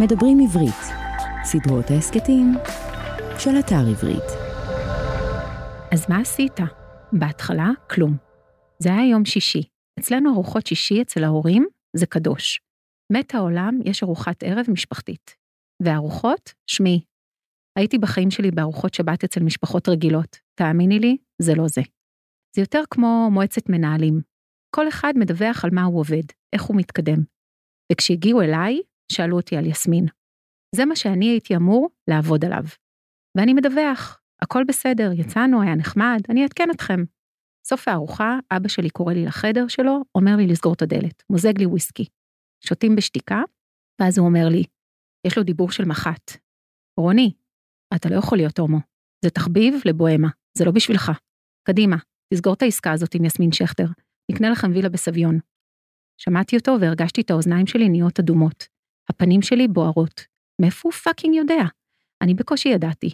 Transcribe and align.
מדברים 0.00 0.38
עברית, 0.40 0.82
סדרות 1.44 1.90
ההסכתים 1.90 2.52
של 3.38 3.50
אתר 3.58 3.88
עברית. 3.90 4.28
אז 5.92 6.06
מה 6.08 6.20
עשית? 6.20 6.56
בהתחלה, 7.12 7.70
כלום. 7.90 8.16
זה 8.78 8.88
היה 8.88 9.10
יום 9.10 9.24
שישי. 9.24 9.62
אצלנו 10.00 10.32
ארוחות 10.32 10.66
שישי 10.66 11.02
אצל 11.02 11.24
ההורים 11.24 11.66
זה 11.96 12.06
קדוש. 12.06 12.60
מת 13.12 13.34
העולם, 13.34 13.78
יש 13.84 14.02
ארוחת 14.02 14.42
ערב 14.42 14.66
משפחתית. 14.68 15.34
וארוחות, 15.82 16.52
שמי. 16.66 17.04
הייתי 17.78 17.98
בחיים 17.98 18.30
שלי 18.30 18.50
בארוחות 18.50 18.94
שבת 18.94 19.24
אצל 19.24 19.40
משפחות 19.40 19.88
רגילות. 19.88 20.36
תאמיני 20.54 20.98
לי, 20.98 21.16
זה 21.42 21.54
לא 21.54 21.68
זה. 21.68 21.82
זה 22.56 22.62
יותר 22.62 22.82
כמו 22.90 23.28
מועצת 23.32 23.68
מנהלים. 23.68 24.20
כל 24.74 24.88
אחד 24.88 25.12
מדווח 25.16 25.64
על 25.64 25.70
מה 25.72 25.82
הוא 25.82 26.00
עובד, 26.00 26.26
איך 26.52 26.62
הוא 26.62 26.76
מתקדם. 26.76 27.18
וכשהגיעו 27.92 28.42
אליי, 28.42 28.80
שאלו 29.12 29.36
אותי 29.36 29.56
על 29.56 29.66
יסמין. 29.66 30.06
זה 30.74 30.84
מה 30.84 30.96
שאני 30.96 31.26
הייתי 31.26 31.56
אמור 31.56 31.90
לעבוד 32.10 32.44
עליו. 32.44 32.64
ואני 33.36 33.54
מדווח, 33.54 34.20
הכל 34.42 34.64
בסדר, 34.68 35.10
יצאנו, 35.14 35.62
היה 35.62 35.74
נחמד, 35.74 36.20
אני 36.28 36.42
אעדכן 36.42 36.68
אתכם. 36.70 37.00
סוף 37.66 37.88
הארוחה, 37.88 38.38
אבא 38.50 38.68
שלי 38.68 38.90
קורא 38.90 39.12
לי 39.12 39.24
לחדר 39.24 39.68
שלו, 39.68 40.02
אומר 40.14 40.36
לי 40.36 40.46
לסגור 40.46 40.74
את 40.74 40.82
הדלת, 40.82 41.22
מוזג 41.30 41.58
לי 41.58 41.66
וויסקי. 41.66 42.04
שותים 42.64 42.96
בשתיקה, 42.96 43.42
ואז 44.00 44.18
הוא 44.18 44.26
אומר 44.26 44.48
לי, 44.48 44.64
יש 45.26 45.38
לו 45.38 45.44
דיבור 45.44 45.70
של 45.70 45.84
מח"ט. 45.84 46.30
רוני, 47.00 47.32
אתה 47.94 48.08
לא 48.08 48.16
יכול 48.16 48.38
להיות 48.38 48.58
הומו. 48.58 48.78
זה 49.24 49.30
תחביב 49.30 49.74
לבוהמה, 49.84 50.28
זה 50.58 50.64
לא 50.64 50.70
בשבילך. 50.70 51.12
קדימה, 51.68 51.96
תסגור 52.34 52.54
את 52.54 52.62
העסקה 52.62 52.92
הזאת 52.92 53.14
עם 53.14 53.24
יסמין 53.24 53.52
שכטר, 53.52 53.86
נקנה 54.30 54.50
לכם 54.50 54.70
וילה 54.74 54.88
בסביון. 54.88 55.38
שמעתי 56.20 56.56
אותו 56.56 56.72
והרגשתי 56.80 57.20
את 57.20 57.30
האוזניים 57.30 57.66
שלי 57.66 57.88
נהיות 57.88 58.18
אדומות. 58.20 58.75
הפנים 59.10 59.42
שלי 59.42 59.68
בוערות. 59.68 60.24
מאיפה 60.60 60.80
הוא 60.88 60.92
fucking 60.92 61.34
יודע? 61.34 61.62
אני 62.22 62.34
בקושי 62.34 62.68
ידעתי. 62.68 63.10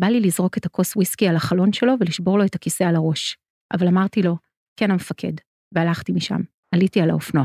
בא 0.00 0.06
לי 0.06 0.20
לזרוק 0.20 0.58
את 0.58 0.66
הכוס 0.66 0.96
וויסקי 0.96 1.28
על 1.28 1.36
החלון 1.36 1.72
שלו 1.72 1.92
ולשבור 2.00 2.38
לו 2.38 2.44
את 2.44 2.54
הכיסא 2.54 2.84
על 2.84 2.96
הראש. 2.96 3.36
אבל 3.72 3.88
אמרתי 3.88 4.22
לו, 4.22 4.36
כן 4.76 4.90
המפקד, 4.90 5.32
והלכתי 5.74 6.12
משם. 6.12 6.40
עליתי 6.74 7.00
על 7.00 7.10
האופנוע. 7.10 7.44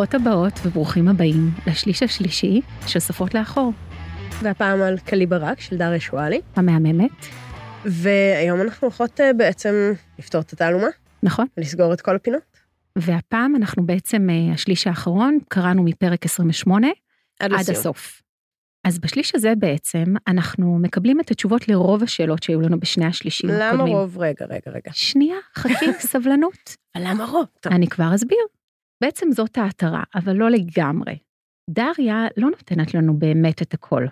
ברוכות 0.00 0.14
הבאות 0.14 0.52
וברוכים 0.64 1.08
הבאים 1.08 1.50
לשליש 1.66 2.02
השלישי 2.02 2.60
של 2.86 3.00
שפות 3.00 3.34
לאחור, 3.34 3.72
והפעם 4.42 4.82
על 4.82 4.98
קליברק 4.98 5.60
של 5.60 5.76
דריה 5.76 6.00
שואלי. 6.00 6.40
המהממת, 6.56 7.26
והיום 7.84 8.60
אנחנו 8.60 8.88
הולכות 8.88 9.20
אה, 9.20 9.32
בעצם 9.32 9.92
לפתור 10.18 10.40
את 10.40 10.52
התעלומה, 10.52 10.86
נכון? 11.22 11.46
לסגור 11.56 11.92
את 11.92 12.00
כל 12.00 12.16
הפינות. 12.16 12.42
והפעם 12.96 13.56
אנחנו 13.56 13.86
בעצם, 13.86 14.30
אה, 14.30 14.54
השליש 14.54 14.86
האחרון, 14.86 15.38
קראנו 15.48 15.82
מפרק 15.82 16.24
28 16.24 16.86
עד 17.40 17.52
עד. 17.52 17.70
הסוף. 17.70 18.22
אז 18.84 18.98
בשליש 18.98 19.34
הזה 19.34 19.52
בעצם, 19.58 20.04
אנחנו 20.28 20.78
מקבלים 20.78 21.20
את 21.20 21.30
התשובות 21.30 21.68
לרוב 21.68 22.02
השאלות 22.02 22.42
שהיו 22.42 22.60
לנו 22.60 22.80
בשני 22.80 23.06
השלישים 23.06 23.50
למה 23.50 23.68
הקודמים. 23.68 23.92
רוב? 23.92 24.18
רגע, 24.18 24.46
רגע, 24.50 24.70
רגע. 24.70 24.90
שנייה, 24.92 25.36
חכי, 25.54 25.92
סבלנות. 26.12 26.76
למה 26.96 27.24
רוב? 27.24 27.46
טוב, 27.60 27.72
אני 27.72 27.86
כבר 27.88 28.14
אסביר. 28.14 28.59
בעצם 29.00 29.32
זאת 29.32 29.58
ההתרה, 29.58 30.02
אבל 30.14 30.32
לא 30.36 30.50
לגמרי. 30.50 31.18
דריה 31.70 32.26
לא 32.36 32.50
נותנת 32.50 32.94
לנו 32.94 33.18
באמת 33.18 33.62
את 33.62 33.74
הכל, 33.74 34.06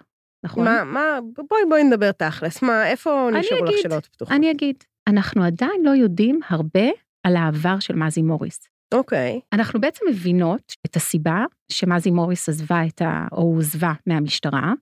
נכון? 0.44 0.64
מה, 0.64 0.84
מה, 0.84 1.18
בואי, 1.50 1.60
בואי 1.68 1.84
נדבר 1.84 2.12
תכלס. 2.12 2.62
מה, 2.62 2.86
איפה 2.86 3.28
נשארו 3.32 3.64
לך 3.64 3.74
שאלות 3.82 4.06
פתוחות? 4.06 4.36
אני 4.36 4.50
אגיד, 4.50 4.76
אנחנו 5.08 5.44
עדיין 5.44 5.82
לא 5.84 5.90
יודעים 5.90 6.40
הרבה 6.48 6.88
על 7.26 7.36
העבר 7.36 7.78
של 7.78 7.96
מזי 7.96 8.22
מוריס. 8.22 8.68
אוקיי. 8.94 9.40
אנחנו 9.52 9.80
בעצם 9.80 10.04
מבינות 10.10 10.74
את 10.86 10.96
הסיבה 10.96 11.44
שמזי 11.72 12.10
מוריס 12.10 12.48
עזבה 12.48 12.86
את 12.86 13.02
ה... 13.02 13.26
או 13.32 13.42
הוזבה 13.42 13.92
מהמשטרה, 14.06 14.72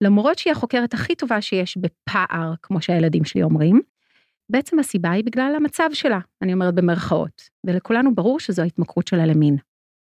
למרות 0.00 0.38
שהיא 0.38 0.52
החוקרת 0.52 0.94
הכי 0.94 1.14
טובה 1.14 1.40
שיש 1.40 1.76
בפער, 1.76 2.54
כמו 2.62 2.82
שהילדים 2.82 3.24
שלי 3.24 3.42
אומרים. 3.42 3.80
בעצם 4.50 4.78
הסיבה 4.78 5.10
היא 5.10 5.24
בגלל 5.24 5.52
המצב 5.56 5.88
שלה, 5.92 6.18
אני 6.42 6.52
אומרת 6.52 6.74
במרכאות, 6.74 7.42
ולכולנו 7.66 8.14
ברור 8.14 8.40
שזו 8.40 8.62
ההתמכרות 8.62 9.06
שלה 9.06 9.26
למין. 9.26 9.56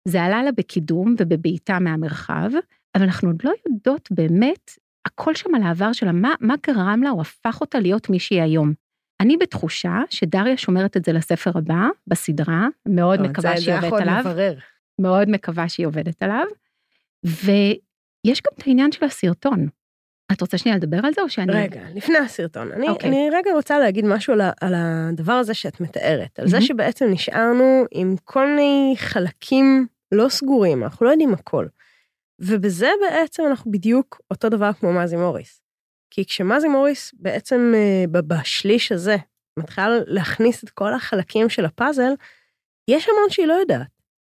זה 0.08 0.22
עלה 0.22 0.42
לה 0.42 0.52
בקידום 0.52 1.14
ובבעיטה 1.18 1.78
מהמרחב, 1.78 2.50
אבל 2.94 3.04
אנחנו 3.04 3.28
עוד 3.28 3.36
לא 3.44 3.52
יודעות 3.68 4.08
באמת 4.12 4.70
הכל 5.06 5.34
שם 5.34 5.54
על 5.54 5.62
העבר 5.62 5.92
שלה, 5.92 6.12
מה, 6.12 6.34
מה 6.40 6.54
גרם 6.66 7.00
לה 7.02 7.10
או 7.10 7.20
הפך 7.20 7.60
אותה 7.60 7.80
להיות 7.80 8.10
מי 8.10 8.18
שהיא 8.18 8.42
היום. 8.42 8.72
אני 9.20 9.36
בתחושה 9.36 9.98
שדריה 10.10 10.56
שומרת 10.56 10.96
את 10.96 11.04
זה 11.04 11.12
לספר 11.12 11.50
הבא, 11.58 11.88
בסדרה, 12.06 12.66
מאוד 12.88 13.18
טוב, 13.18 13.26
מקווה 13.28 13.56
זה- 13.56 13.62
שהיא 13.62 13.74
עובדת 13.76 13.92
עליו. 14.00 14.20
לברר. 14.20 14.54
מאוד 15.00 15.28
מקווה 15.28 15.68
שהיא 15.68 15.86
עובדת 15.86 16.22
עליו. 16.22 16.44
ויש 17.24 18.42
גם 18.42 18.52
את 18.58 18.62
העניין 18.66 18.92
של 18.92 19.04
הסרטון. 19.04 19.68
את 20.32 20.40
רוצה 20.40 20.58
שנייה 20.58 20.76
לדבר 20.76 21.00
על 21.04 21.12
זה 21.14 21.22
או 21.22 21.28
שאני... 21.28 21.52
רגע, 21.52 21.80
לפני 21.94 22.18
הסרטון, 22.18 22.72
אני, 22.72 22.88
אוקיי. 22.88 23.08
אני 23.10 23.28
רגע 23.32 23.52
רוצה 23.52 23.78
להגיד 23.78 24.04
משהו 24.04 24.32
על, 24.32 24.40
על 24.60 24.74
הדבר 24.76 25.32
הזה 25.32 25.54
שאת 25.54 25.80
מתארת, 25.80 26.38
על 26.38 26.48
זה 26.48 26.56
מהמם. 26.56 26.66
שבעצם 26.66 27.06
נשארנו 27.10 27.84
עם 27.90 28.14
כל 28.24 28.46
מיני 28.46 28.94
חלקים 28.96 29.86
לא 30.12 30.28
סגורים, 30.28 30.82
אנחנו 30.82 31.06
לא 31.06 31.10
יודעים 31.10 31.34
הכל. 31.34 31.66
ובזה 32.38 32.90
בעצם 33.00 33.42
אנחנו 33.46 33.70
בדיוק 33.70 34.20
אותו 34.30 34.48
דבר 34.48 34.72
כמו 34.72 34.92
מזי 34.92 35.16
מוריס. 35.16 35.60
כי 36.10 36.24
כשמזי 36.24 36.68
מוריס 36.68 37.14
בעצם 37.14 37.72
אה, 37.74 38.20
בשליש 38.22 38.92
הזה 38.92 39.16
מתחילה 39.58 39.88
להכניס 40.06 40.64
את 40.64 40.70
כל 40.70 40.94
החלקים 40.94 41.48
של 41.48 41.64
הפאזל, 41.64 42.12
יש 42.88 43.08
המון 43.08 43.30
שהיא 43.30 43.46
לא 43.46 43.52
יודעת. 43.52 43.86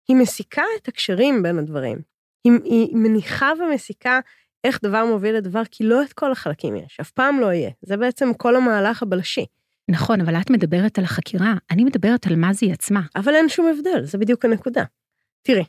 היא 0.08 0.16
מסיקה 0.16 0.62
את 0.82 0.88
הקשרים 0.88 1.42
בין 1.42 1.58
הדברים. 1.58 1.98
היא, 2.44 2.52
היא 2.64 2.96
מניחה 2.96 3.52
ומסיקה 3.60 4.20
איך 4.64 4.78
דבר 4.82 5.04
מוביל 5.04 5.36
לדבר, 5.36 5.62
כי 5.70 5.84
לא 5.84 6.02
את 6.02 6.12
כל 6.12 6.32
החלקים 6.32 6.76
יש, 6.76 7.00
אף 7.00 7.10
פעם 7.10 7.40
לא 7.40 7.52
יהיה. 7.52 7.70
זה 7.82 7.96
בעצם 7.96 8.34
כל 8.34 8.56
המהלך 8.56 9.02
הבלשי. 9.02 9.46
נכון, 9.90 10.20
אבל 10.20 10.36
את 10.36 10.50
מדברת 10.50 10.98
על 10.98 11.04
החקירה, 11.04 11.54
אני 11.70 11.84
מדברת 11.84 12.26
על 12.26 12.36
מזי 12.36 12.72
עצמה. 12.72 13.00
אבל 13.16 13.34
אין 13.34 13.48
שום 13.48 13.66
הבדל, 13.66 14.04
זה 14.04 14.18
בדיוק 14.18 14.44
הנקודה. 14.44 14.84
תראי, 15.42 15.64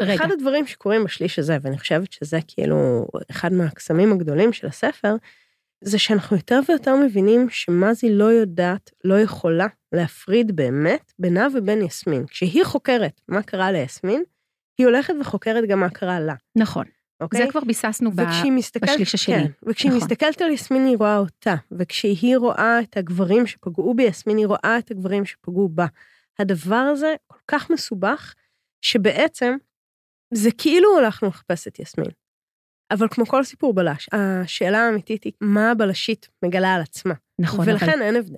רגע, 0.00 0.14
אחד 0.14 0.32
הדברים 0.32 0.66
שקורים 0.66 1.04
בשליש 1.04 1.38
הזה, 1.38 1.58
ואני 1.62 1.78
חושבת 1.78 2.12
שזה 2.12 2.38
כאילו 2.48 3.06
אחד 3.30 3.52
מהקסמים 3.52 4.12
הגדולים 4.12 4.52
של 4.52 4.66
הספר, 4.66 5.14
זה 5.84 5.98
שאנחנו 5.98 6.36
יותר 6.36 6.60
ויותר 6.68 6.96
מבינים 6.96 7.50
שמזי 7.50 8.10
לא 8.10 8.24
יודעת, 8.24 8.90
לא 9.04 9.20
יכולה 9.20 9.66
להפריד 9.92 10.56
באמת 10.56 11.12
בינה 11.18 11.46
ובין 11.54 11.82
יסמין. 11.82 12.26
כשהיא 12.26 12.64
חוקרת 12.64 13.20
מה 13.28 13.42
קרה 13.42 13.72
ליסמין, 13.72 14.22
היא 14.78 14.86
הולכת 14.86 15.14
וחוקרת 15.20 15.64
גם 15.68 15.80
מה 15.80 15.90
קרה 15.90 16.20
לה, 16.20 16.34
נכון, 16.56 16.84
אוקיי? 17.20 17.44
זה 17.44 17.50
כבר 17.50 17.60
ביססנו 17.60 18.10
מסתכלת, 18.50 18.90
בשליש 18.90 19.14
השני. 19.14 19.34
כן, 19.34 19.50
וכשהיא 19.62 19.90
נכון. 19.90 20.02
מסתכלת 20.02 20.42
על 20.42 20.50
יסמין 20.50 20.86
היא 20.86 20.96
רואה 20.96 21.18
אותה, 21.18 21.54
וכשהיא 21.70 22.36
רואה 22.36 22.80
את 22.80 22.96
הגברים 22.96 23.46
שפגעו 23.46 23.94
ביסמין 23.94 24.36
היא 24.36 24.46
רואה 24.46 24.78
את 24.78 24.90
הגברים 24.90 25.24
שפגעו 25.24 25.68
בה. 25.68 25.86
הדבר 26.38 26.76
הזה 26.76 27.14
כל 27.26 27.38
כך 27.48 27.70
מסובך, 27.70 28.34
שבעצם 28.82 29.56
זה 30.34 30.50
כאילו 30.58 30.98
הלכנו 30.98 31.28
לחפש 31.28 31.68
את 31.68 31.78
יסמין. 31.78 32.10
אבל 32.90 33.08
כמו 33.10 33.26
כל 33.26 33.44
סיפור 33.44 33.74
בלש, 33.74 34.08
השאלה 34.12 34.78
האמיתית 34.78 35.24
היא 35.24 35.32
מה 35.40 35.70
הבלשית 35.70 36.28
מגלה 36.44 36.74
על 36.74 36.82
עצמה. 36.82 37.14
נכון, 37.40 37.60
אבל 37.60 37.72
ולכן 37.72 38.02
אין 38.02 38.16
הבדל. 38.16 38.36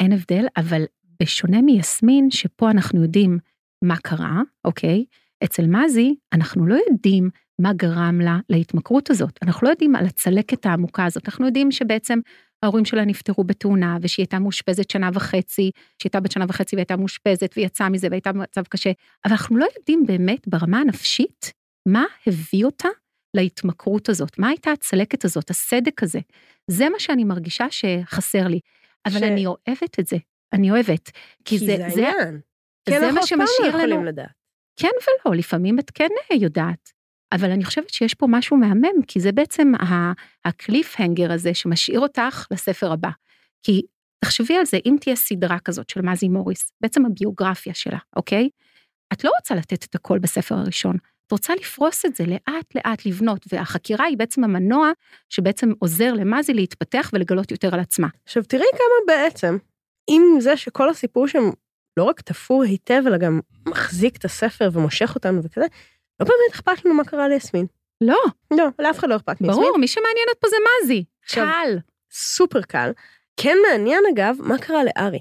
אין 0.00 0.12
הבדל, 0.12 0.46
אבל 0.56 0.82
בשונה 1.22 1.62
מיסמין, 1.62 2.30
שפה 2.30 2.70
אנחנו 2.70 3.02
יודעים 3.02 3.38
מה 3.84 3.96
קרה, 3.96 4.42
אוקיי? 4.64 5.04
אצל 5.44 5.66
מזי, 5.66 6.14
אנחנו 6.32 6.66
לא 6.66 6.78
יודעים 6.90 7.30
מה 7.60 7.72
גרם 7.72 8.20
לה 8.20 8.38
להתמכרות 8.50 9.10
הזאת. 9.10 9.38
אנחנו 9.42 9.64
לא 9.66 9.70
יודעים 9.72 9.96
על 9.96 10.06
הצלקת 10.06 10.66
העמוקה 10.66 11.04
הזאת. 11.04 11.28
אנחנו 11.28 11.46
יודעים 11.46 11.72
שבעצם 11.72 12.18
ההורים 12.62 12.84
שלה 12.84 13.04
נפטרו 13.04 13.44
בתאונה, 13.44 13.96
ושהיא 14.02 14.22
הייתה 14.24 14.38
מאושפזת 14.38 14.90
שנה 14.90 15.10
וחצי, 15.14 15.62
שהיא 15.62 15.70
הייתה 16.04 16.20
בת 16.20 16.32
שנה 16.32 16.44
וחצי 16.48 16.76
והייתה 16.76 16.96
מאושפזת, 16.96 17.54
ויצאה 17.56 17.88
מזה 17.88 18.06
והייתה 18.10 18.32
במצב 18.32 18.62
קשה. 18.68 18.90
אבל 19.24 19.32
אנחנו 19.32 19.56
לא 19.56 19.66
יודעים 19.78 20.04
באמת 20.06 20.48
ברמה 20.48 20.78
הנפשית 20.80 21.52
מה 21.88 22.04
הביא 22.26 22.64
אותה 22.64 22.88
להתמכרות 23.36 24.08
הזאת, 24.08 24.38
מה 24.38 24.48
הייתה 24.48 24.70
הצלקת 24.72 25.24
הזאת, 25.24 25.50
הסדק 25.50 26.02
הזה. 26.02 26.18
זה 26.70 26.88
מה 26.88 26.98
שאני 26.98 27.24
מרגישה 27.24 27.66
שחסר 27.70 28.48
לי. 28.48 28.60
אבל 29.06 29.18
ש- 29.18 29.22
אני 29.22 29.46
אוהבת 29.46 30.00
את 30.00 30.06
זה, 30.06 30.16
אני 30.52 30.70
אוהבת. 30.70 31.10
כי 31.44 31.58
זה, 31.58 31.66
זה, 31.66 31.84
העניין. 31.84 32.40
זה 32.88 32.94
כן, 32.94 33.00
מה 33.14 33.20
אף 33.20 33.28
פעם 33.28 33.40
לא 33.40 33.46
שמשאיר 33.46 33.76
לנו- 33.76 34.04
לדעת. 34.04 34.26
כן 34.76 34.88
ולא, 35.26 35.34
לפעמים 35.36 35.78
את 35.78 35.90
כן 35.94 36.08
יודעת. 36.32 36.92
אבל 37.32 37.50
אני 37.50 37.64
חושבת 37.64 37.90
שיש 37.90 38.14
פה 38.14 38.26
משהו 38.30 38.56
מהמם, 38.56 39.02
כי 39.06 39.20
זה 39.20 39.32
בעצם 39.32 39.72
הקליפהנגר 40.44 41.32
הזה 41.32 41.54
שמשאיר 41.54 42.00
אותך 42.00 42.46
לספר 42.50 42.92
הבא. 42.92 43.10
כי 43.62 43.82
תחשבי 44.24 44.56
על 44.56 44.66
זה, 44.66 44.78
אם 44.86 44.96
תהיה 45.00 45.16
סדרה 45.16 45.58
כזאת 45.58 45.90
של 45.90 46.02
מזי 46.02 46.28
מוריס, 46.28 46.72
בעצם 46.80 47.06
הביוגרפיה 47.06 47.74
שלה, 47.74 47.98
אוקיי? 48.16 48.48
את 49.12 49.24
לא 49.24 49.30
רוצה 49.40 49.54
לתת 49.54 49.84
את 49.84 49.94
הכל 49.94 50.18
בספר 50.18 50.54
הראשון. 50.54 50.96
את 51.26 51.32
רוצה 51.32 51.54
לפרוס 51.54 52.06
את 52.06 52.16
זה 52.16 52.24
לאט 52.26 52.74
לאט 52.74 53.06
לבנות, 53.06 53.46
והחקירה 53.52 54.04
היא 54.04 54.16
בעצם 54.16 54.44
המנוע 54.44 54.90
שבעצם 55.28 55.72
עוזר 55.78 56.12
למזי 56.12 56.54
להתפתח 56.54 57.10
ולגלות 57.12 57.50
יותר 57.50 57.74
על 57.74 57.80
עצמה. 57.80 58.08
עכשיו 58.24 58.42
תראי 58.44 58.66
כמה 58.72 59.16
בעצם, 59.16 59.56
עם 60.10 60.22
זה 60.40 60.56
שכל 60.56 60.90
הסיפור 60.90 61.28
שם 61.28 61.50
לא 61.96 62.04
רק 62.04 62.20
תפור 62.20 62.62
היטב, 62.62 63.02
אלא 63.06 63.18
גם 63.18 63.40
מחזיק 63.68 64.16
את 64.16 64.24
הספר 64.24 64.68
ומושך 64.72 65.12
אותנו 65.14 65.42
וכזה, 65.42 65.66
לא 66.20 66.26
באמת 66.26 66.54
אכפת 66.54 66.84
לנו 66.84 66.94
מה 66.94 67.04
קרה 67.04 67.28
ליסמין. 67.28 67.66
לא, 68.00 68.18
לא, 68.50 68.66
לאף 68.78 68.98
אחד 68.98 69.08
לא 69.08 69.16
אכפת 69.16 69.40
מיסמין. 69.40 69.60
ברור, 69.60 69.78
מי 69.78 69.88
שמעניינת 69.88 70.36
פה 70.40 70.48
זה 70.48 70.56
מזי. 70.84 71.04
קל. 71.28 71.78
סופר 72.12 72.62
קל. 72.62 72.90
כן 73.36 73.56
מעניין 73.70 74.02
אגב, 74.14 74.36
מה 74.40 74.58
קרה 74.58 74.80
לארי. 74.84 75.20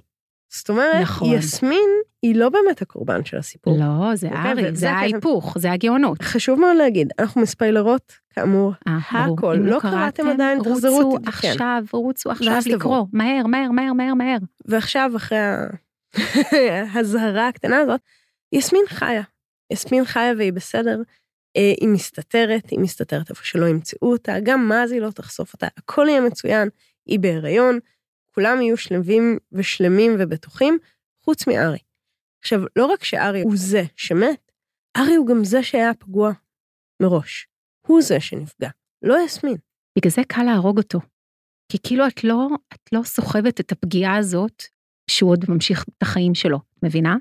זאת 0.49 0.69
אומרת, 0.69 1.01
נכון. 1.01 1.33
יסמין 1.33 1.89
היא 2.21 2.35
לא 2.35 2.49
באמת 2.49 2.81
הקורבן 2.81 3.25
של 3.25 3.37
הסיפור. 3.37 3.77
לא, 3.79 4.15
זה 4.15 4.27
אוקיי, 4.27 4.51
ארי, 4.51 4.75
זה. 4.75 4.91
ההיפוך, 4.91 5.57
זה 5.57 5.71
הגאונות. 5.71 6.21
חשוב 6.21 6.59
מאוד 6.59 6.77
להגיד, 6.77 7.13
אנחנו 7.19 7.41
מספיילרות, 7.41 8.13
כאמור, 8.29 8.73
אה. 8.87 8.97
הכל. 9.11 9.55
אם 9.55 9.65
לא 9.65 9.79
קראתם 9.79 10.27
עדיין, 10.27 10.59
תחזרו, 10.59 10.95
רוצו 10.95 11.17
תתקן. 11.17 11.29
עכשיו, 11.47 11.83
רוצו 11.91 12.31
עכשיו. 12.31 12.59
לקרוא, 12.65 13.05
מהר, 13.13 13.47
מהר, 13.47 13.71
מהר, 13.71 13.93
מהר, 13.93 14.13
מהר. 14.13 14.37
ועכשיו, 14.65 15.11
אחרי 15.15 15.37
ההזהרה 16.93 17.47
הקטנה 17.49 17.77
הזאת, 17.79 18.01
יסמין 18.51 18.83
חיה. 18.87 19.21
יסמין 19.71 20.05
חיה 20.05 20.33
והיא 20.37 20.53
בסדר. 20.53 21.01
אה, 21.57 21.73
היא 21.81 21.89
מסתתרת, 21.89 22.69
היא 22.69 22.79
מסתתרת 22.79 23.29
איפה 23.29 23.45
שלא 23.45 23.65
ימצאו 23.65 24.11
אותה, 24.11 24.33
גם 24.43 24.69
מזי 24.69 24.99
לא 24.99 25.11
תחשוף 25.11 25.53
אותה, 25.53 25.67
הכל 25.77 26.05
יהיה 26.09 26.21
מצוין, 26.21 26.69
היא 27.05 27.19
בהיריון, 27.19 27.79
כולם 28.35 28.61
יהיו 28.61 28.77
שלווים 28.77 29.37
ושלמים 29.51 30.15
ובטוחים, 30.19 30.77
חוץ 31.23 31.47
מארי. 31.47 31.79
עכשיו, 32.43 32.59
לא 32.75 32.85
רק 32.85 33.03
שארי 33.03 33.41
הוא 33.41 33.53
זה 33.55 33.83
שמת, 33.95 34.51
ארי 34.97 35.15
הוא 35.15 35.27
גם 35.27 35.43
זה 35.43 35.63
שהיה 35.63 35.93
פגוע 35.93 36.31
מראש. 37.01 37.47
הוא 37.87 38.01
זה 38.01 38.19
שנפגע, 38.19 38.69
לא 39.01 39.15
יסמין. 39.25 39.57
בגלל 39.97 40.11
זה 40.11 40.21
קל 40.27 40.43
להרוג 40.43 40.77
אותו. 40.77 40.99
כי 41.71 41.77
כאילו 41.83 42.07
את 42.07 42.23
לא, 42.23 42.47
את 42.73 42.93
לא 42.93 43.03
סוחבת 43.03 43.59
את 43.59 43.71
הפגיעה 43.71 44.17
הזאת, 44.17 44.63
שהוא 45.11 45.31
עוד 45.31 45.45
ממשיך 45.49 45.83
את 45.83 46.01
החיים 46.01 46.35
שלו, 46.35 46.59
מבינה? 46.83 47.15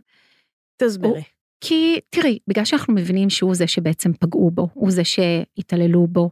תסבירי. 0.76 1.22
כי 1.64 2.00
תראי, 2.10 2.38
בגלל 2.48 2.64
שאנחנו 2.64 2.94
מבינים 2.94 3.30
שהוא 3.30 3.54
זה 3.54 3.66
שבעצם 3.66 4.12
פגעו 4.12 4.50
בו, 4.50 4.68
הוא 4.74 4.90
זה 4.90 5.04
שהתעללו 5.04 6.06
בו, 6.06 6.30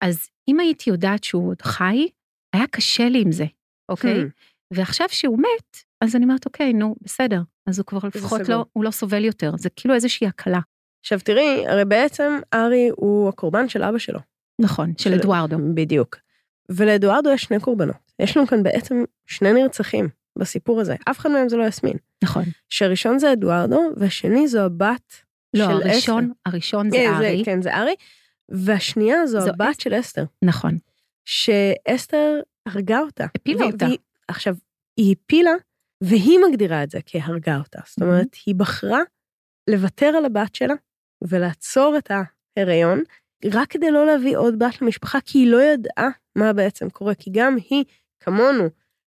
אז 0.00 0.28
אם 0.48 0.60
הייתי 0.60 0.90
יודעת 0.90 1.24
שהוא 1.24 1.48
עוד 1.48 1.62
חי, 1.62 2.08
היה 2.52 2.66
קשה 2.70 3.08
לי 3.08 3.22
עם 3.22 3.32
זה, 3.32 3.44
אוקיי? 3.88 4.22
Hmm. 4.22 4.26
ועכשיו 4.74 5.06
שהוא 5.10 5.38
מת, 5.38 5.76
אז 6.00 6.16
אני 6.16 6.24
אומרת, 6.24 6.46
אוקיי, 6.46 6.72
נו, 6.72 6.94
בסדר. 7.02 7.42
אז 7.66 7.78
הוא 7.78 7.86
כבר 7.86 7.98
לפחות. 8.14 8.48
לא, 8.48 8.64
הוא 8.72 8.84
לא 8.84 8.90
סובל 8.90 9.24
יותר, 9.24 9.56
זה 9.56 9.70
כאילו 9.70 9.94
איזושהי 9.94 10.26
הקלה. 10.26 10.60
עכשיו 11.00 11.20
תראי, 11.20 11.66
הרי 11.68 11.84
בעצם 11.84 12.38
ארי 12.54 12.90
הוא 12.96 13.28
הקורבן 13.28 13.68
של 13.68 13.82
אבא 13.82 13.98
שלו. 13.98 14.18
נכון, 14.60 14.92
של 14.98 15.14
אדוארדו. 15.14 15.56
בדיוק. 15.74 16.16
ולאדוארדו 16.68 17.30
יש 17.30 17.42
שני 17.42 17.60
קורבנות. 17.60 18.12
יש 18.18 18.36
לנו 18.36 18.46
כאן 18.46 18.62
בעצם 18.62 19.04
שני 19.26 19.52
נרצחים 19.52 20.08
בסיפור 20.38 20.80
הזה. 20.80 20.96
אף 21.10 21.18
אחד 21.18 21.30
מהם 21.30 21.48
זה 21.48 21.56
לא 21.56 21.64
יסמין. 21.64 21.96
נכון. 22.24 22.44
שהראשון 22.68 23.18
זה 23.18 23.32
אדוארדו, 23.32 23.80
והשני 23.96 24.48
זו 24.48 24.60
הבת 24.60 25.14
לא, 25.56 25.64
של 25.64 25.70
הראשון, 25.70 26.24
אסתר. 26.24 26.34
הראשון 26.46 26.90
זה 26.90 26.96
אה, 26.96 27.16
ארי. 27.18 27.42
כן, 27.44 27.62
זה 27.62 27.74
ארי. 27.74 27.94
והשנייה 28.48 29.26
זו 29.26 29.40
זו 29.40 29.48
הבת 29.50 29.80
של 29.80 30.00
אסתר. 30.00 30.24
נכון. 30.44 30.76
שאסתר 31.24 32.40
הרגה 32.68 32.98
אותה. 33.00 33.24
הפילה 33.34 33.64
אותה. 33.64 33.84
והיא- 33.86 33.98
עכשיו, 34.28 34.54
היא 34.96 35.14
הפילה, 35.24 35.50
והיא 36.04 36.38
מגדירה 36.48 36.82
את 36.82 36.90
זה 36.90 36.98
כהרגה 37.06 37.58
אותה. 37.58 37.80
זאת 37.86 37.98
Mhm. 37.98 38.02
אומרת, 38.04 38.26
היא 38.46 38.54
בחרה 38.54 39.00
לוותר 39.70 40.06
על 40.06 40.24
הבת 40.24 40.54
שלה 40.54 40.74
ולעצור 41.22 41.94
את 41.98 42.10
ההיריון, 42.56 43.02
רק 43.52 43.70
כדי 43.70 43.90
לא 43.90 44.06
להביא 44.06 44.36
עוד 44.36 44.58
בת 44.58 44.82
למשפחה, 44.82 45.18
כי 45.20 45.38
היא 45.38 45.50
לא 45.52 45.62
ידעה 45.62 46.08
מה 46.36 46.52
בעצם 46.52 46.90
קורה. 46.90 47.14
כי 47.14 47.30
גם 47.34 47.56
היא, 47.70 47.84
כמונו, 48.20 48.68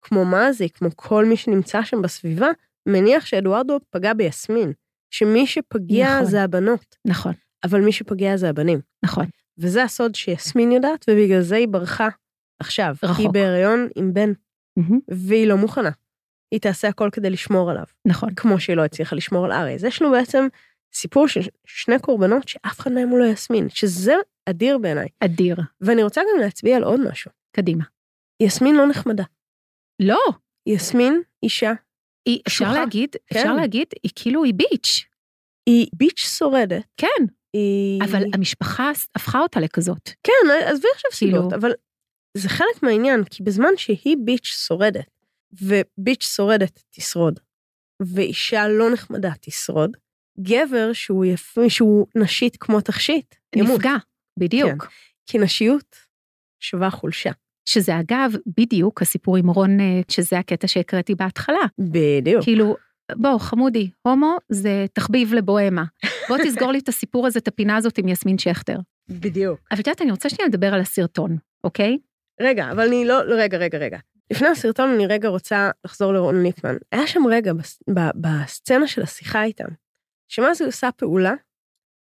כמו 0.08 0.24
מזי, 0.24 0.70
כמו 0.70 0.88
כל 0.96 1.24
מי 1.24 1.36
שנמצא 1.36 1.82
שם 1.82 2.02
בסביבה, 2.02 2.48
מניח 2.88 3.26
שאדוארדו 3.26 3.78
פגע 3.90 4.12
ביסמין. 4.12 4.72
שמי 5.10 5.46
שפגיע 5.46 6.14
נכון. 6.14 6.30
זה 6.30 6.42
הבנות, 6.42 6.96
נכון, 7.04 7.32
אבל 7.64 7.80
מי 7.80 7.92
שפגיע 7.92 8.36
זה 8.36 8.48
הבנים. 8.48 8.80
נכון. 9.04 9.26
וזה 9.58 9.82
הסוד 9.82 10.14
שיסמין 10.14 10.72
יודעת, 10.72 11.04
ובגלל 11.10 11.40
זה 11.40 11.56
היא 11.56 11.68
ברחה 11.68 12.08
עכשיו. 12.60 12.94
כי 13.00 13.06
היא 13.06 13.10
רחוק. 13.10 13.32
בהיריון 13.32 13.88
עם 13.96 14.14
בן, 14.14 14.32
מהמם, 14.76 15.00
והיא 15.08 15.46
לא 15.46 15.56
מוכנה. 15.56 15.90
היא 16.50 16.60
תעשה 16.60 16.88
הכל 16.88 17.08
כדי 17.12 17.30
לשמור 17.30 17.70
עליו, 17.70 17.84
נכון. 18.06 18.34
כמו 18.34 18.60
שהיא 18.60 18.76
לא 18.76 18.84
הצליחה 18.84 19.16
לשמור 19.16 19.44
על 19.44 19.52
ארי. 19.52 19.74
אז 19.74 19.84
יש 19.84 20.02
לנו 20.02 20.10
בעצם 20.10 20.46
סיפור 20.94 21.28
של 21.28 21.40
שני 21.66 21.98
קורבנות 21.98 22.48
שאף 22.48 22.80
אחד 22.80 22.92
מהם 22.92 23.08
הוא 23.08 23.18
לא 23.18 23.24
יסמין, 23.24 23.68
שזה 23.68 24.14
אדיר 24.46 24.78
בעיניי. 24.78 25.08
אדיר. 25.20 25.56
ואני 25.80 26.02
רוצה 26.02 26.20
גם 26.20 26.40
להצביע 26.40 26.76
על 26.76 26.84
עוד 26.84 27.00
משהו. 27.08 27.30
קדימה. 27.56 27.84
יסמין 28.40 28.76
לא 28.76 28.86
נחמדה. 28.86 29.24
לא, 30.02 30.20
יסמין 30.66 31.22
אישה, 31.42 31.72
היא, 32.28 32.40
אפשר 32.48 32.64
קשוחה. 32.64 32.80
להגיד, 32.80 33.16
כן. 33.26 33.38
אפשר 33.38 33.52
להגיד, 33.52 33.86
היא 34.02 34.12
כאילו 34.14 34.44
היא 34.44 34.54
ביץ'. 34.54 35.04
היא 35.66 35.86
ביץ' 35.96 36.18
שורדת. 36.38 36.84
כן, 36.96 37.24
היא... 37.52 38.02
אבל 38.04 38.22
המשפחה 38.34 38.90
הפכה 39.14 39.38
אותה 39.38 39.60
לכזאת. 39.60 40.10
כן, 40.22 40.32
עזבי 40.66 40.88
עכשיו 40.94 41.10
כאילו- 41.18 41.36
סיבות, 41.38 41.52
אבל 41.52 41.70
זה 42.36 42.48
חלק 42.48 42.82
מהעניין, 42.82 43.24
כי 43.24 43.42
בזמן 43.42 43.76
שהיא 43.76 44.16
ביץ' 44.24 44.46
שורדת, 44.46 45.06
וביץ' 45.52 46.22
שורדת 46.24 46.82
תשרוד, 46.90 47.40
ואישה 48.02 48.68
לא 48.68 48.92
נחמדה 48.92 49.30
תשרוד, 49.40 49.96
גבר 50.40 50.92
שהוא 50.92 51.24
יפה, 51.24 51.60
שהוא 51.68 52.06
נשית 52.14 52.56
כמו 52.56 52.80
תכשיט, 52.80 53.34
ימות. 53.56 53.78
נפגע, 53.78 53.96
בדיוק. 54.38 54.86
כי 55.26 55.38
נשיות 55.38 55.96
שווה 56.60 56.90
חולשה. 56.90 57.30
שזה 57.68 58.00
אגב, 58.00 58.32
בדיוק 58.58 59.02
הסיפור 59.02 59.36
עם 59.36 59.50
רון, 59.50 59.80
אה, 59.80 60.00
שזה 60.08 60.38
הקטע 60.38 60.68
שהקראתי 60.68 61.14
בהתחלה. 61.14 61.58
בדיוק. 61.78 62.44
כאילו, 62.44 62.76
בוא, 63.16 63.38
חמודי, 63.38 63.90
הומו 64.02 64.36
זה 64.48 64.86
תחביב 64.92 65.34
לבוהמה. 65.34 65.84
בוא 66.28 66.36
תסגור 66.44 66.72
לי 66.72 66.78
את 66.78 66.88
הסיפור 66.88 67.26
הזה, 67.26 67.38
את 67.38 67.48
הפינה 67.48 67.76
הזאת 67.76 67.98
עם 67.98 68.08
יסמין 68.08 68.38
שכטר. 68.38 68.78
בדיוק. 69.08 69.60
אבל 69.70 69.80
את 69.80 69.86
יודעת, 69.86 70.02
אני 70.02 70.10
רוצה 70.10 70.28
שנייה 70.28 70.48
לדבר 70.48 70.74
על 70.74 70.80
הסרטון, 70.80 71.36
אוקיי? 71.64 71.98
רגע, 72.40 72.70
אבל 72.70 72.86
אני 72.86 73.04
לא, 73.04 73.18
רגע, 73.18 73.58
רגע, 73.58 73.78
רגע. 73.78 73.98
לפני 74.30 74.48
הסרטון 74.48 74.90
אני 74.90 75.06
רגע 75.06 75.28
רוצה 75.28 75.70
לחזור 75.84 76.12
לרון 76.12 76.42
ליפמן. 76.42 76.76
היה 76.92 77.06
שם 77.06 77.20
רגע 77.30 77.52
בס, 77.52 77.82
ב, 77.94 78.00
בסצנה 78.20 78.86
של 78.86 79.02
השיחה 79.02 79.44
איתם, 79.44 79.68
שמה 80.28 80.54
זה 80.54 80.64
עושה 80.64 80.92
פעולה 80.92 81.34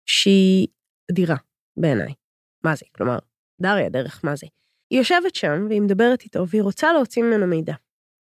שהיא 0.05 0.67
אדירה 1.11 1.35
בעיניי. 1.77 2.13
מה 2.63 2.75
זה? 2.75 2.85
כלומר, 2.95 3.19
דריה 3.61 3.89
דרך 3.89 4.21
מה 4.25 4.35
זה. 4.35 4.47
היא 4.93 4.99
יושבת 4.99 5.35
שם 5.35 5.65
והיא 5.69 5.81
מדברת 5.81 6.21
איתו 6.21 6.47
והיא 6.47 6.61
רוצה 6.61 6.93
להוציא 6.93 7.23
ממנו 7.23 7.47
מידע. 7.47 7.73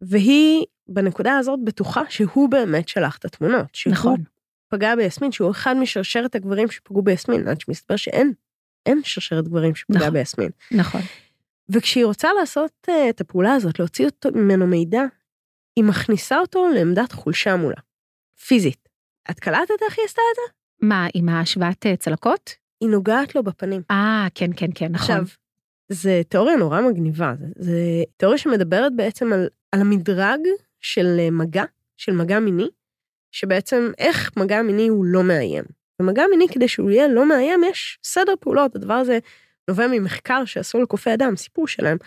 והיא 0.01 0.65
בנקודה 0.87 1.37
הזאת 1.37 1.59
בטוחה 1.63 2.01
שהוא 2.09 2.49
באמת 2.49 2.87
שלח 2.87 3.17
את 3.17 3.25
התמונות. 3.25 3.65
שהוא 3.73 3.93
נכון. 3.93 4.23
פגע 4.67 4.95
ביסמין, 4.95 5.31
שהוא 5.31 5.51
אחד 5.51 5.77
משרשרת 5.77 6.35
הגברים 6.35 6.71
שפגעו 6.71 7.01
ביסמין, 7.01 7.47
עד 7.47 7.61
שמסתבר 7.61 7.95
שאין, 7.95 8.33
אין 8.85 9.01
שרשרת 9.03 9.47
גברים 9.47 9.75
שפגע 9.75 9.99
נכון. 9.99 10.13
ביסמין. 10.13 10.49
נכון. 10.71 11.01
וכשהיא 11.69 12.05
רוצה 12.05 12.29
לעשות 12.39 12.71
uh, 12.87 12.91
את 13.09 13.21
הפעולה 13.21 13.53
הזאת, 13.53 13.79
להוציא 13.79 14.05
אותו 14.05 14.29
ממנו 14.31 14.67
מידע, 14.67 15.01
היא 15.75 15.83
מכניסה 15.83 16.39
אותו 16.39 16.67
לעמדת 16.75 17.11
חולשה 17.11 17.55
מולה. 17.55 17.81
פיזית. 18.47 18.89
את 19.31 19.39
קלטת 19.39 19.81
איך 19.81 19.97
היא 19.97 20.05
עשתה 20.05 20.21
את 20.31 20.35
זה? 20.35 20.87
מה, 20.87 21.07
עם 21.13 21.29
ההשוואת 21.29 21.85
אה, 21.85 21.95
צלקות? 21.95 22.55
היא 22.81 22.89
נוגעת 22.89 23.35
לו 23.35 23.43
בפנים. 23.43 23.81
אה, 23.91 24.27
כן, 24.35 24.49
כן, 24.55 24.69
כן, 24.75 24.91
נכון. 24.91 25.15
עכשיו, 25.15 25.27
זה 25.93 26.21
תיאוריה 26.29 26.55
נורא 26.55 26.81
מגניבה. 26.81 27.33
זה, 27.55 28.03
תיאוריה 28.17 28.37
שמדברת 28.37 28.95
בעצם 28.95 29.33
על, 29.33 29.47
על 29.71 29.81
המדרג 29.81 30.39
של 30.79 31.17
אה, 31.19 31.31
מגע, 31.31 31.63
של 31.97 32.11
מגע 32.11 32.39
מיני, 32.39 32.67
שבעצם 33.31 33.91
איך 33.97 34.31
מגע 34.37 34.61
מיני 34.61 34.87
הוא 34.87 35.05
לא 35.05 35.23
מאיים. 35.23 35.63
ומגע 36.01 36.23
מיני, 36.29 36.47
כדי 36.47 36.67
שהוא 36.67 36.91
יהיה 36.91 37.07
לא 37.07 37.29
מאיים, 37.29 37.63
יש 37.63 37.99
סדר 38.03 38.33
פעולות. 38.39 38.75
הדבר 38.75 38.93
הזה 38.93 39.19
נובע 39.67 39.87
ממחקר 39.87 40.45
שעשו 40.45 40.81
לקופי 40.81 41.13
אדם, 41.13 41.35
סיפור 41.35 41.67
שלהם. 41.67 41.97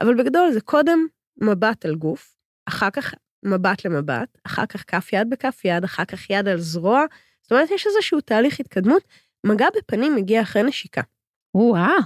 אבל 0.00 0.14
בגדול 0.14 0.52
זה 0.52 0.60
קודם 0.60 1.06
מבט 1.40 1.84
על 1.84 1.94
גוף, 1.94 2.36
אחר 2.68 2.90
כך 2.90 3.14
מבט 3.44 3.84
למבט, 3.84 4.38
אחר 4.46 4.66
כך 4.66 4.84
כף 4.86 5.12
יד 5.12 5.30
בכף 5.30 5.60
יד, 5.64 5.84
אחר 5.84 6.04
כך 6.04 6.30
יד 6.30 6.48
על 6.48 6.58
זרוע. 6.58 7.04
זאת 7.42 7.52
אומרת, 7.52 7.70
יש 7.70 7.86
איזשהו 7.86 8.20
תהליך 8.20 8.60
התקדמות. 8.60 9.02
מגע 9.46 9.66
בפנים 9.76 10.14
מגיע 10.14 10.42
אחרי 10.42 10.62
נשיקה. 10.62 11.02
או-אה. 11.54 11.96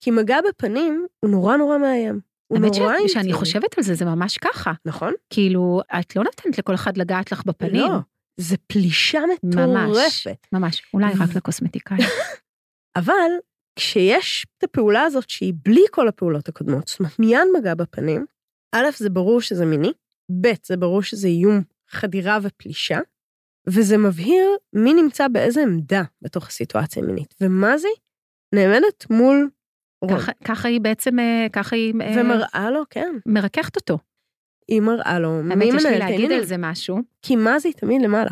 כי 0.00 0.10
מגע 0.10 0.36
בפנים 0.48 1.06
הוא 1.20 1.30
נורא 1.30 1.56
נורא 1.56 1.78
מאיים. 1.78 2.20
הוא 2.46 2.58
האמת 2.58 2.74
שאני. 3.08 3.32
חושבת 3.32 3.78
על 3.78 3.84
זה, 3.84 3.94
זה 3.94 4.04
ממש 4.04 4.38
ככה. 4.38 4.72
נכון? 4.84 5.12
כאילו, 5.30 5.80
את 6.00 6.16
לא 6.16 6.24
נותנת 6.24 6.58
לכל 6.58 6.74
אחד 6.74 6.96
לגעת 6.96 7.32
לך 7.32 7.44
בפנים. 7.46 7.92
לא. 7.92 7.98
זה 8.40 8.56
פלישה 8.66 9.20
ממש. 9.44 9.90
מטורפת. 9.90 10.46
ממש, 10.52 10.82
אולי 10.94 11.12
רק 11.20 11.36
לקוסמטיקאי. 11.36 11.98
אבל 12.98 13.30
כשיש 13.78 14.46
את 14.58 14.64
הפעולה 14.64 15.02
הזאת 15.02 15.30
שהיא 15.30 15.54
בלי 15.62 15.84
כל 15.90 16.08
הפעולות 16.08 16.48
הקודמות, 16.48 16.88
זאת 16.88 17.00
אומרת 17.00 17.18
מיד 17.18 17.48
מגע 17.58 17.74
בפנים, 17.74 18.26
א', 18.74 18.84
זה 18.96 19.10
ברור 19.10 19.40
שזה 19.40 19.66
מיני, 19.66 19.92
ב', 20.40 20.52
זה 20.64 20.76
ברור 20.76 21.02
שזה 21.02 21.28
איום 21.28 21.62
חדירה 21.90 22.38
ופלישה, 22.42 22.98
וזה 23.66 23.98
מבהיר 23.98 24.48
מי 24.72 24.94
נמצא 24.94 25.28
באיזה 25.28 25.62
עמדה 25.62 26.02
בתוך 26.22 26.48
הסיטואציה 26.48 27.02
המינית, 27.02 27.34
ומה 27.40 27.78
זה? 27.78 27.88
נעמדת 28.54 29.10
מול. 29.10 29.48
ככה, 30.10 30.32
ככה 30.44 30.68
היא 30.68 30.80
בעצם, 30.80 31.18
אה, 31.18 31.46
ככה 31.52 31.76
היא 31.76 31.94
אה, 32.00 32.14
ומראה 32.16 32.70
לו, 32.70 32.82
כן, 32.90 33.14
מרככת 33.26 33.76
אותו. 33.76 33.98
היא 34.68 34.80
מראה 34.80 35.18
לו 35.18 35.42
מי 35.42 35.50
האמת, 35.50 35.66
יש 35.66 35.84
לי 35.84 35.90
מנהל 35.90 35.94
את 35.94 36.10
להגיד. 36.10 36.32
על 36.32 36.44
זה 36.44 36.56
משהו. 36.58 36.98
כי 37.22 37.36
מה 37.36 37.58
זה 37.58 37.68
תמיד 37.76 38.02
למעלה. 38.02 38.30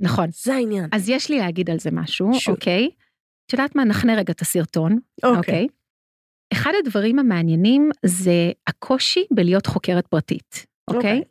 נכון. 0.00 0.26
זה 0.32 0.54
העניין. 0.54 0.88
אז 0.92 1.08
יש 1.08 1.30
לי 1.30 1.38
להגיד 1.38 1.70
על 1.70 1.78
זה 1.78 1.90
משהו, 1.92 2.34
שוט. 2.34 2.54
אוקיי? 2.54 2.90
את 3.46 3.52
יודעת 3.52 3.76
מה? 3.76 3.84
נחנה 3.84 4.14
רגע 4.14 4.32
את 4.32 4.40
הסרטון, 4.40 4.98
אוקיי. 5.22 5.38
אוקיי? 5.38 5.66
אחד 6.52 6.72
הדברים 6.78 7.18
המעניינים 7.18 7.90
זה 8.06 8.52
הקושי 8.66 9.24
בלהיות 9.30 9.66
חוקרת 9.66 10.06
פרטית, 10.06 10.66
אוקיי? 10.88 10.98
אוקיי. 10.98 11.22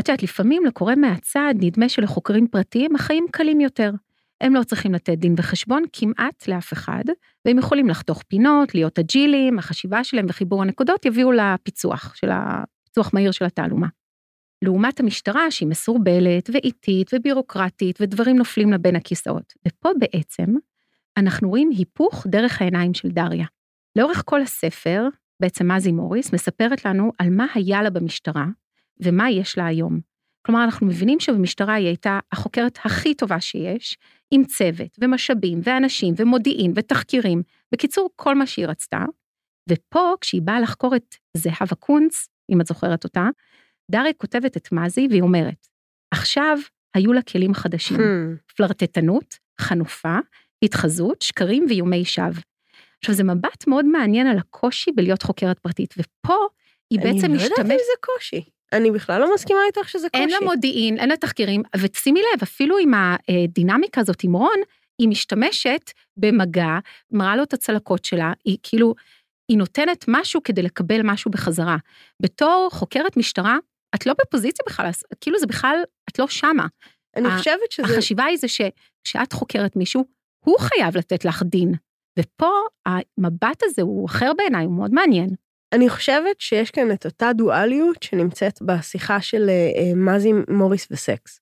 את 0.00 0.08
יודעת, 0.08 0.22
לפעמים 0.22 0.64
לקורא 0.64 0.94
מהצד 0.94 1.54
נדמה 1.60 1.88
שלחוקרים 1.88 2.48
פרטיים 2.48 2.94
החיים 2.94 3.26
קלים 3.30 3.60
יותר. 3.60 3.90
הם 4.40 4.54
לא 4.54 4.62
צריכים 4.62 4.94
לתת 4.94 5.18
דין 5.18 5.34
וחשבון 5.36 5.82
כמעט 5.92 6.48
לאף 6.48 6.72
אחד, 6.72 7.04
והם 7.44 7.58
יכולים 7.58 7.88
לחתוך 7.88 8.22
פינות, 8.28 8.74
להיות 8.74 8.98
אג'ילים, 8.98 9.58
החשיבה 9.58 10.04
שלהם 10.04 10.26
וחיבור 10.28 10.62
הנקודות 10.62 11.04
יביאו 11.04 11.32
לפיצוח, 11.32 12.14
של 12.14 12.28
הפיצוח 12.32 13.14
מהיר 13.14 13.30
של 13.30 13.44
התעלומה. 13.44 13.86
לעומת 14.64 15.00
המשטרה 15.00 15.50
שהיא 15.50 15.68
מסורבלת 15.68 16.50
ואיטית 16.52 17.10
ובירוקרטית 17.14 18.00
ודברים 18.00 18.36
נופלים 18.36 18.70
לה 18.70 18.78
בין 18.78 18.96
הכיסאות. 18.96 19.52
ופה 19.68 19.88
בעצם 19.98 20.54
אנחנו 21.16 21.48
רואים 21.48 21.70
היפוך 21.70 22.26
דרך 22.26 22.62
העיניים 22.62 22.94
של 22.94 23.08
דריה. 23.08 23.46
לאורך 23.96 24.22
כל 24.26 24.42
הספר, 24.42 25.08
בעצם 25.42 25.72
מזי 25.72 25.92
מוריס 25.92 26.32
מספרת 26.32 26.84
לנו 26.84 27.12
על 27.18 27.30
מה 27.30 27.46
היה 27.54 27.82
לה 27.82 27.90
במשטרה 27.90 28.46
ומה 29.02 29.30
יש 29.30 29.58
לה 29.58 29.66
היום. 29.66 30.09
כלומר, 30.46 30.64
אנחנו 30.64 30.86
מבינים 30.86 31.20
שבמשטרה 31.20 31.74
היא 31.74 31.86
הייתה 31.86 32.18
החוקרת 32.32 32.78
הכי 32.84 33.14
טובה 33.14 33.40
שיש, 33.40 33.98
עם 34.30 34.44
צוות 34.44 34.96
ומשאבים 35.00 35.60
ואנשים 35.64 36.14
ומודיעין 36.16 36.72
ותחקירים, 36.76 37.42
בקיצור, 37.72 38.10
כל 38.16 38.34
מה 38.34 38.46
שהיא 38.46 38.66
רצתה. 38.66 39.04
ופה, 39.68 40.14
כשהיא 40.20 40.42
באה 40.42 40.60
לחקור 40.60 40.96
את 40.96 41.14
זהבה 41.36 41.74
קונץ, 41.78 42.28
אם 42.50 42.60
את 42.60 42.66
זוכרת 42.66 43.04
אותה, 43.04 43.28
דריה 43.90 44.12
כותבת 44.12 44.56
את 44.56 44.72
מזי 44.72 45.06
והיא 45.10 45.22
אומרת, 45.22 45.66
עכשיו 46.10 46.58
היו 46.94 47.12
לה 47.12 47.22
כלים 47.22 47.54
חדשים, 47.54 47.96
Hmm. 47.96 48.54
פלרטטנות, 48.56 49.38
חנופה, 49.60 50.18
התחזות, 50.64 51.22
שקרים 51.22 51.66
ואיומי 51.68 52.04
שווא. 52.04 52.42
עכשיו, 52.98 53.14
זה 53.14 53.24
מבט 53.24 53.66
מאוד 53.66 53.84
מעניין 53.84 54.26
על 54.26 54.38
הקושי 54.38 54.92
בלהיות 54.92 55.22
חוקרת 55.22 55.58
פרטית, 55.58 55.94
ופה 55.98 56.36
היא 56.90 56.98
בעצם 56.98 57.24
אני 57.24 57.36
לא 57.36 57.42
יודעת 57.42 57.58
אם 57.58 57.64
משתמשת... 57.64 57.76
זה 57.76 57.92
קושי. 58.00 58.44
אני 58.72 58.90
בכלל 58.90 59.20
לא 59.20 59.34
מסכימה 59.34 59.60
איתך 59.66 59.88
שזה 59.88 60.08
קושי. 60.08 60.22
אין 60.22 60.30
לה 60.30 60.40
מודיעין, 60.40 60.98
אין 60.98 61.08
לה 61.08 61.16
תחקירים, 61.16 61.62
ושימי 61.76 62.20
לב, 62.20 62.42
אפילו 62.42 62.78
עם 62.78 62.92
הדינמיקה 62.94 64.00
הזאת 64.00 64.24
עם 64.24 64.32
רון, 64.32 64.58
היא 64.98 65.08
משתמשת 65.08 65.90
במגע, 66.16 66.78
מראה 67.10 67.36
לו 67.36 67.42
את 67.42 67.52
הצלקות 67.52 68.04
שלה, 68.04 68.32
היא 68.44 68.58
כאילו, 68.62 68.94
היא 69.48 69.58
נותנת 69.58 70.04
משהו 70.08 70.42
כדי 70.42 70.62
לקבל 70.62 71.00
משהו 71.04 71.30
בחזרה. 71.30 71.76
בתור 72.22 72.68
חוקרת 72.72 73.16
משטרה, 73.16 73.56
את 73.94 74.06
לא 74.06 74.14
בפוזיציה 74.20 74.64
בכלל, 74.68 74.90
כאילו 75.20 75.38
זה 75.38 75.46
בכלל, 75.46 75.76
את 76.10 76.18
לא 76.18 76.28
שמה. 76.28 76.66
אני 77.16 77.30
חושבת 77.38 77.72
שזה... 77.72 77.94
החשיבה 77.94 78.24
היא 78.24 78.38
זה 78.38 78.46
שכשאת 78.48 79.32
חוקרת 79.32 79.76
מישהו, 79.76 80.04
הוא 80.44 80.56
חייב 80.58 80.96
לתת 80.96 81.24
לך 81.24 81.42
דין. 81.42 81.74
ופה 82.18 82.52
המבט 82.86 83.62
הזה 83.62 83.82
הוא 83.82 84.06
אחר 84.06 84.32
בעיניי, 84.36 84.64
הוא 84.64 84.74
מאוד 84.74 84.94
מעניין. 84.94 85.30
אני 85.72 85.88
חושבת 85.88 86.40
שיש 86.40 86.70
כאן 86.70 86.92
את 86.92 87.06
אותה 87.06 87.32
דואליות 87.32 88.02
שנמצאת 88.02 88.62
בשיחה 88.62 89.20
של 89.20 89.48
אה, 89.48 89.70
אה, 89.76 89.94
מזי 89.94 90.32
מוריס 90.48 90.88
וסקס. 90.90 91.40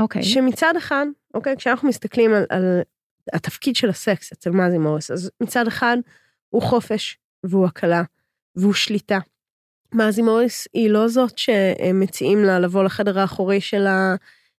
אוקיי. 0.00 0.22
שמצד 0.22 0.74
אחד, 0.76 1.06
אוקיי, 1.34 1.56
כשאנחנו 1.56 1.88
מסתכלים 1.88 2.34
על, 2.34 2.44
על 2.48 2.80
התפקיד 3.32 3.76
של 3.76 3.88
הסקס 3.88 4.32
אצל 4.32 4.50
מזי 4.50 4.78
מוריס, 4.78 5.10
אז 5.10 5.30
מצד 5.40 5.66
אחד 5.66 5.96
הוא 6.48 6.62
חופש 6.62 7.18
והוא 7.44 7.66
הקלה 7.66 8.02
והוא 8.54 8.74
שליטה. 8.74 9.18
מזי 9.94 10.22
מוריס 10.22 10.68
היא 10.72 10.90
לא 10.90 11.08
זאת 11.08 11.38
שמציעים 11.38 12.44
לה 12.44 12.58
לבוא 12.58 12.84
לחדר 12.84 13.18
האחורי 13.18 13.60
של 13.60 13.86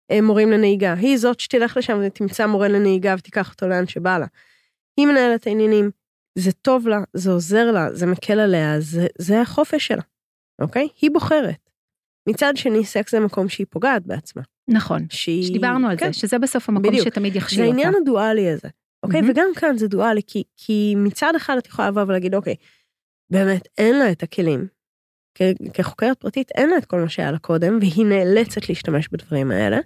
המורים 0.10 0.52
לנהיגה, 0.52 0.94
היא 0.94 1.18
זאת 1.18 1.40
שתלך 1.40 1.78
לשם 1.78 2.02
ותמצא 2.06 2.48
מורה 2.48 2.68
לנהיגה 2.68 3.16
ותיקח 3.18 3.52
אותו 3.52 3.68
לאן 3.68 3.88
שבא 3.88 4.18
לה. 4.18 4.26
היא 4.98 5.08
מנהלת 5.08 5.48
העניינים, 5.48 5.92
זה 6.38 6.52
טוב 6.52 6.88
לה, 6.88 6.98
זה 7.14 7.32
עוזר 7.32 7.72
לה, 7.72 7.94
זה 7.94 8.06
מקל 8.06 8.40
עליה, 8.40 8.80
זה, 8.80 9.08
זה 9.20 9.42
החופש 9.42 9.88
שלה, 9.88 10.02
אוקיי? 10.62 10.88
היא 11.02 11.12
בוחרת. 11.12 11.70
מצד 12.30 12.54
שני, 12.58 12.86
סקס 12.86 13.12
זה 13.12 13.20
מקום 13.20 13.50
שהיא 13.50 13.68
פוגעת 13.70 14.06
בעצמה. 14.06 14.44
נכון. 14.70 15.06
שהיא... 15.10 15.44
שדיברנו 15.44 15.90
על 15.90 15.98
כן, 15.98 16.08
זה, 16.08 16.20
שזה 16.20 16.40
בסוף 16.40 16.70
המקום 16.70 16.92
בדיוק. 16.92 17.08
שתמיד 17.08 17.34
זה 17.34 17.40
יכשיל 17.40 17.62
אותה. 17.62 17.70
העניין 17.70 17.94
הדואלי 18.02 18.50
הזה, 18.50 18.68
אוקיי? 19.04 19.22
מהמם. 19.22 19.32
וגם 19.32 19.48
כאן 19.56 19.78
זה 19.78 19.88
דואלי, 19.88 20.22
כי, 20.28 20.44
כי 20.58 20.94
מצד 20.98 21.36
אחד 21.36 21.58
את 21.58 21.68
יכולה 21.68 21.88
לבוא 21.88 22.02
ולהגיד, 22.02 22.36
אוקיי, 22.36 22.56
באמת, 23.32 23.68
אין 23.78 24.00
לה 24.00 24.12
את 24.12 24.24
הכלים. 24.24 24.68
כ- 25.36 25.72
כחוקרת 25.74 26.20
פרטית, 26.20 26.52
אין 26.52 26.70
לה 26.70 26.78
את 26.78 26.86
כל 26.86 27.00
מה 27.02 27.10
שהיה 27.10 27.32
לה 27.32 27.40
קודם, 27.40 27.80
והיא 27.82 28.06
נאלצת 28.06 28.70
להשתמש 28.70 29.08
בדברים 29.12 29.52
האלה. 29.52 29.78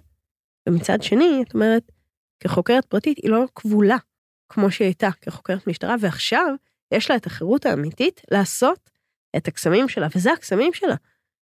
ומצד 0.68 1.02
שני, 1.02 1.42
את 1.48 1.54
אומרת, 1.54 1.92
כחוקרת 2.40 2.84
פרטית, 2.84 3.18
היא 3.18 3.30
לא 3.30 3.44
כבולה, 3.54 3.96
כמו 4.52 4.70
שהיא 4.70 4.86
הייתה 4.86 5.08
כחוקרת 5.20 5.66
משטרה, 5.66 5.94
ועכשיו 6.00 6.54
יש 6.92 7.10
לה 7.10 7.16
את 7.16 7.26
החירות 7.26 7.66
האמיתית 7.66 8.20
לעשות 8.30 8.90
את 9.36 9.48
הקסמים 9.48 9.88
שלה, 9.88 10.06
וזה 10.16 10.32
הקסמים 10.32 10.72
שלה. 10.72 10.94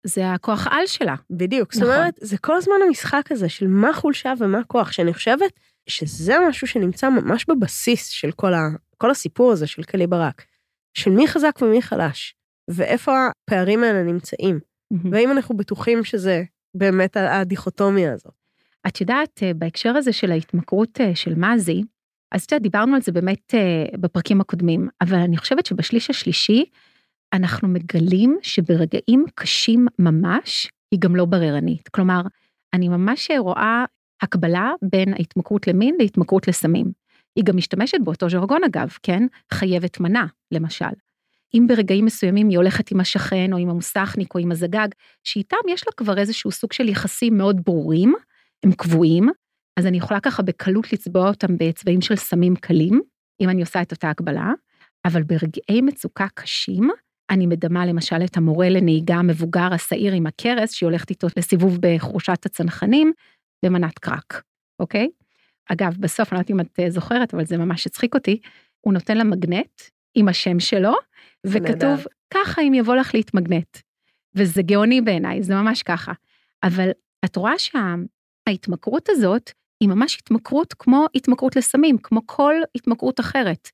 זה 0.04 0.32
הכוח 0.32 0.68
על 0.72 0.88
שלה. 0.88 1.16
בדיוק. 1.30 1.74
זאת 1.74 1.84
נכון. 1.84 1.96
אומרת, 1.96 2.14
זה 2.22 2.38
כל 2.38 2.56
הזמן 2.56 2.76
המשחק 2.88 3.32
הזה 3.32 3.50
של 3.50 3.68
מה 3.68 3.94
חולשה 3.94 4.34
ומה 4.40 4.64
כוח, 4.64 4.92
שאני 4.92 5.14
חושבת 5.14 5.60
שזה 5.90 6.36
משהו 6.50 6.68
שנמצא 6.68 7.10
ממש 7.10 7.46
בבסיס 7.50 8.08
של 8.08 8.32
כל, 8.32 8.54
ה, 8.54 8.62
כל 8.98 9.12
הסיפור 9.12 9.52
הזה 9.52 9.68
של 9.68 9.84
קלי 9.84 10.08
ברק. 10.08 10.46
של 10.94 11.12
מי 11.12 11.28
חזק 11.28 11.60
ומי 11.62 11.82
חלש, 11.82 12.36
ואיפה 12.68 13.28
הפערים 13.28 13.84
האלה 13.84 14.04
נמצאים, 14.04 14.60
והאם 15.12 15.32
אנחנו 15.32 15.58
בטוחים 15.58 16.04
שזה 16.04 16.44
באמת 16.76 17.18
הדיכוטומיה 17.18 18.14
הזאת. 18.14 18.34
את 18.88 19.02
יודעת, 19.02 19.44
אה, 19.44 19.54
בהקשר 19.54 19.90
הזה 19.90 20.14
של 20.14 20.32
ההתמכרות 20.32 21.02
אה, 21.02 21.16
של 21.16 21.36
מזי, 21.36 21.84
אז 22.32 22.44
את 22.44 22.51
יודעת, 22.51 22.62
דיברנו 22.62 22.96
על 22.96 23.01
זה 23.01 23.12
באמת 23.12 23.53
אה, 23.53 23.98
בפרקים 23.98 24.41
הקודמים, 24.41 24.88
אבל 25.01 25.17
אני 25.17 25.38
חושבת 25.38 25.65
שבשליש 25.65 26.10
השלישי, 26.10 26.65
אנחנו 27.34 27.67
מגלים 27.67 28.38
שברגעים 28.41 29.25
קשים 29.36 29.88
ממש, 30.00 30.70
היא 30.91 31.00
גם 31.00 31.15
לא 31.15 31.25
בררנית. 31.25 31.89
כלומר, 31.89 32.22
אני 32.74 32.89
ממש 32.89 33.32
רואה 33.38 33.86
הקבלה 34.22 34.74
בין 34.82 35.13
ההתמכרות 35.13 35.67
למין 35.67 35.96
להתמכרות 36.00 36.48
לסמים. 36.48 36.91
היא 37.36 37.44
גם 37.44 37.58
משתמשת 37.58 37.98
באותו 38.03 38.29
ז'רגון 38.29 38.63
אגב, 38.63 38.98
כן? 39.03 39.24
חייבת 39.53 40.00
מנה, 40.00 40.25
למשל. 40.51 40.86
אם 41.53 41.65
ברגעים 41.67 42.05
מסוימים 42.05 42.50
היא 42.50 42.58
הולכת 42.58 42.91
עם 42.91 43.00
השכן 43.00 43.53
או 43.53 43.58
עם 43.58 43.70
המוסכניק 43.70 44.36
או 44.36 44.39
עם 44.39 44.51
הזגג, 44.51 44.88
שאיתם 45.24 45.58
יש 45.70 45.88
לה 45.88 45.94
כבר 45.98 46.17
איזשהו 46.17 46.51
סוג 46.51 46.74
של 46.74 46.89
יחסים 46.89 47.38
מאוד 47.38 47.62
ברורים, 47.65 48.13
הם 48.63 48.72
קבועים, 48.72 49.29
אז 49.79 49.86
אני 49.86 49.98
יכולה 49.98 50.20
ככה 50.20 50.44
בקלות 50.44 50.94
לצבוע 50.94 51.27
אותם 51.27 51.58
בצבעים 51.58 52.01
של 52.01 52.15
סמים 52.15 52.55
קלים, 52.55 53.01
אם 53.41 53.50
אני 53.50 53.62
עושה 53.62 53.82
את 53.82 53.91
אותה 53.91 54.10
הקבלה, 54.10 54.51
אבל 55.05 55.24
ברגעי 55.24 55.82
מצוקה 55.82 56.27
קשים, 56.34 56.89
אני 57.29 57.48
מדמה 57.48 57.86
למשל 57.86 58.24
את 58.25 58.38
המורה 58.38 58.70
לנהיגה 58.70 59.15
המבוגר 59.15 59.74
השעיר 59.74 60.13
עם 60.13 60.27
הכרס, 60.27 60.72
שהיא 60.72 60.88
הולכת 60.88 61.10
איתו 61.10 61.27
לסיבוב 61.38 61.77
בחורשת 61.82 62.46
הצנחנים, 62.46 63.13
במנת 63.65 64.00
קרק, 64.00 64.41
אוקיי? 64.79 65.10
אגב, 65.72 65.96
בסוף, 66.00 66.34
אני 66.34 66.36
לא 66.36 66.39
יודעת 66.39 66.51
אם 66.51 66.60
את 66.60 66.79
אה, 66.79 66.89
זוכרת, 66.89 67.34
אבל 67.34 67.46
זה 67.46 67.58
ממש 67.58 67.88
הצחיק 67.88 68.15
אותי, 68.15 68.39
הוא 68.82 68.94
נותן 68.94 69.17
לה 69.17 69.24
מגנט 69.24 69.82
עם 70.15 70.27
השם 70.27 70.60
שלו, 70.60 70.94
וכתוב. 71.46 72.05
ככה 72.34 72.62
אם 72.62 72.74
יבוא 72.74 72.96
לך 72.96 73.15
להתמגנט. 73.15 73.77
וזה 74.36 74.62
גאוני 74.62 75.01
בעיניי, 75.01 75.44
זה 75.44 75.55
ממש 75.55 75.84
ככה. 75.84 76.13
אבל 76.63 76.89
את 77.25 77.36
רואה 77.36 77.53
שההתמכרות 77.58 79.10
הזאת 79.10 79.51
היא 79.79 79.89
ממש 79.89 80.17
התמכרות 80.22 80.74
כמו 80.74 81.05
התמכרות 81.15 81.55
לסמים, 81.55 81.98
כמו 81.98 82.22
כל 82.25 82.55
התמכרות 82.75 83.20
אחרת. 83.20 83.70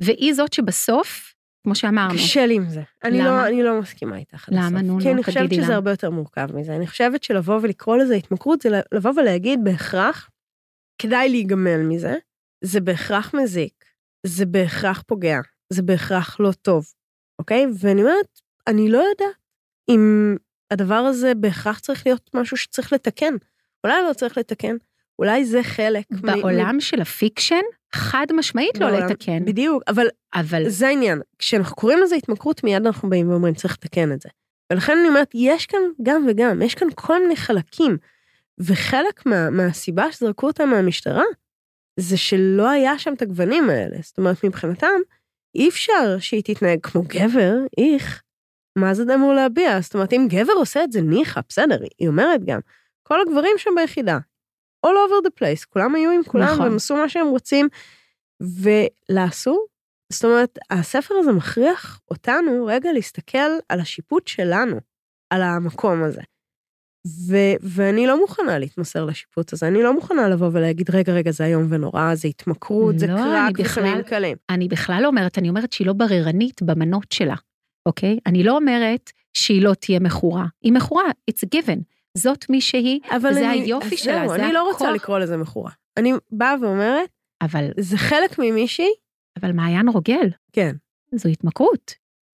והיא 0.00 0.34
זאת 0.34 0.52
שבסוף, 0.52 1.34
כמו 1.62 1.74
שאמרנו, 1.74 2.14
קשה 2.14 2.46
לי 2.46 2.54
עם 2.54 2.68
זה. 2.68 2.82
אני 3.04 3.18
למה? 3.18 3.28
לא, 3.28 3.46
אני 3.46 3.62
לא 3.62 3.80
מסכימה 3.80 4.16
איתך. 4.16 4.48
למה? 4.48 4.66
הסוף. 4.66 4.80
נו, 4.80 4.98
כי 5.00 5.04
נו, 5.04 5.12
אני 5.12 5.22
חושבת 5.22 5.54
שזה 5.54 5.62
למה. 5.62 5.74
הרבה 5.74 5.90
יותר 5.90 6.10
מורכב 6.10 6.56
מזה. 6.56 6.76
אני 6.76 6.86
חושבת 6.86 7.22
שלבוא 7.22 7.58
ולקרוא 7.62 7.96
לזה 7.96 8.14
התמכרות, 8.14 8.62
זה 8.62 8.80
לבוא 8.92 9.12
ולהגיד 9.16 9.60
בהכרח, 9.64 10.30
כדאי 10.98 11.28
להיגמל 11.28 11.82
מזה, 11.82 12.14
זה 12.64 12.80
בהכרח 12.80 13.34
מזיק, 13.34 13.84
זה 14.26 14.46
בהכרח 14.46 15.02
פוגע, 15.06 15.40
זה 15.72 15.82
בהכרח 15.82 16.40
לא 16.40 16.52
טוב, 16.52 16.86
אוקיי? 17.38 17.66
ואני 17.78 18.02
אומרת, 18.02 18.40
אני 18.66 18.90
לא 18.90 18.98
יודעת 18.98 19.36
אם 19.88 20.36
הדבר 20.70 20.94
הזה 20.94 21.34
בהכרח 21.34 21.78
צריך 21.78 22.06
להיות 22.06 22.30
משהו 22.34 22.56
שצריך 22.56 22.92
לתקן. 22.92 23.34
אולי 23.84 24.02
לא 24.08 24.12
צריך 24.12 24.38
לתקן, 24.38 24.76
אולי 25.18 25.44
זה 25.44 25.62
חלק. 25.62 26.04
מ- 26.10 26.20
בעולם 26.22 26.80
של 26.80 27.00
ה 27.00 27.07
fiction, 27.07 27.62
חד 27.94 28.26
משמעית 28.36 28.78
לא 28.80 28.90
לתקן, 28.90 29.44
בדיוק, 29.44 29.82
אבל 29.88 30.06
אבל 30.34 30.68
זה 30.68 30.88
העניין. 30.88 31.20
כשאנחנו 31.38 31.76
קוראים 31.76 31.98
לזה 32.02 32.14
התמכרות, 32.16 32.64
מיד 32.64 32.86
אנחנו 32.86 33.10
באים 33.10 33.30
ואומרים, 33.30 33.54
צריך 33.54 33.74
לתקן 33.74 34.12
את 34.12 34.20
זה. 34.20 34.28
ולכן 34.72 34.98
אני 34.98 35.08
אומרת, 35.08 35.30
יש 35.34 35.66
כאן 35.66 35.80
גם 36.02 36.26
וגם, 36.28 36.62
יש 36.62 36.74
כאן 36.74 36.88
כל 36.94 37.22
מיני 37.22 37.36
חלקים. 37.36 37.96
וחלק 38.58 39.26
מה, 39.26 39.50
מהסיבה 39.50 40.12
שזרקו 40.12 40.46
אותה 40.46 40.66
מהמשטרה, 40.66 41.22
זה 42.00 42.16
שלא 42.16 42.68
היה 42.70 42.98
שם 42.98 43.14
את 43.14 43.22
הגוונים 43.22 43.70
האלה. 43.70 43.96
זאת 44.02 44.18
אומרת, 44.18 44.44
מבחינתם, 44.44 45.00
אי 45.54 45.68
אפשר 45.68 46.18
שהיא 46.18 46.42
תתנהג 46.44 46.78
כמו 46.82 47.02
גבר, 47.02 47.54
איך. 47.78 48.22
מה 48.78 48.94
זה 48.94 49.14
אמור 49.14 49.32
להביע? 49.34 49.80
זאת 49.80 49.94
אומרת, 49.94 50.12
אם 50.12 50.26
גבר 50.30 50.52
עושה 50.52 50.84
את 50.84 50.92
זה, 50.92 51.00
ניחא, 51.02 51.40
בסדר, 51.48 51.78
היא 51.98 52.08
אומרת 52.08 52.44
גם. 52.44 52.60
כל 53.02 53.20
הגברים 53.20 53.54
שם 53.58 53.70
ביחידה, 53.76 54.18
all 54.84 54.86
over 54.86 55.26
the 55.26 55.40
place, 55.40 55.66
כולם 55.68 55.94
היו 55.94 56.10
עם 56.10 56.22
כולם, 56.22 56.44
נכון. 56.44 56.60
והם 56.60 56.76
עשו 56.76 56.96
מה 56.96 57.08
שהם 57.08 57.26
רוצים, 57.26 57.68
ולעשו. 58.42 59.58
זאת 60.12 60.24
אומרת, 60.24 60.58
הספר 60.70 61.14
הזה 61.14 61.32
מכריח 61.32 62.00
אותנו 62.10 62.66
רגע 62.66 62.92
להסתכל 62.92 63.38
על 63.68 63.80
השיפוט 63.80 64.28
שלנו, 64.28 64.76
על 65.30 65.42
המקום 65.42 66.02
הזה. 66.02 66.22
ו- 67.06 67.56
ואני 67.62 68.06
לא 68.06 68.20
מוכנה 68.20 68.58
להתמסר 68.58 69.04
לשיפוט 69.04 69.52
הזה, 69.52 69.68
אני 69.68 69.82
לא 69.82 69.94
מוכנה 69.94 70.28
לבוא 70.28 70.50
ולהגיד, 70.52 70.90
רגע, 70.90 71.12
רגע, 71.12 71.30
זה 71.30 71.44
איום 71.44 71.66
ונורא, 71.70 72.14
זה 72.14 72.28
התמכרות, 72.28 72.94
לא, 72.94 72.98
זה 72.98 73.06
קרק 73.06 73.52
וחמים 73.58 74.02
קלים. 74.02 74.36
אני 74.50 74.68
בכלל 74.68 74.98
לא 75.02 75.08
אומרת, 75.08 75.38
אני 75.38 75.48
אומרת 75.48 75.72
שהיא 75.72 75.86
לא 75.86 75.92
בררנית 75.92 76.62
במנות 76.62 77.12
שלה, 77.12 77.34
אוקיי? 77.86 78.18
אני 78.26 78.44
לא 78.44 78.56
אומרת 78.56 79.12
שהיא 79.34 79.62
לא 79.62 79.74
תהיה 79.74 80.00
מכורה. 80.00 80.46
היא 80.62 80.72
מכורה, 80.72 81.04
it's 81.30 81.46
a 81.46 81.58
given. 81.58 81.93
זאת 82.18 82.50
מי 82.50 82.60
שהיא, 82.60 83.00
וזה 83.16 83.50
אני, 83.50 83.60
היופי 83.60 83.96
שלה, 83.96 84.18
זהו, 84.18 84.28
זה 84.28 84.44
אני 84.44 84.52
לא 84.52 84.62
רוצה 84.62 84.90
לקרוא 84.90 85.18
לזה 85.18 85.36
מכורה. 85.36 85.70
אני 85.96 86.12
באה 86.30 86.54
ואומרת, 86.60 87.10
אבל... 87.42 87.70
זה 87.80 87.96
חלק 87.96 88.38
ממישהי. 88.38 88.90
אבל 89.40 89.52
מעיין 89.52 89.88
רוגל. 89.88 90.28
כן. 90.52 90.76
זו 91.14 91.28
התמכרות. 91.28 91.94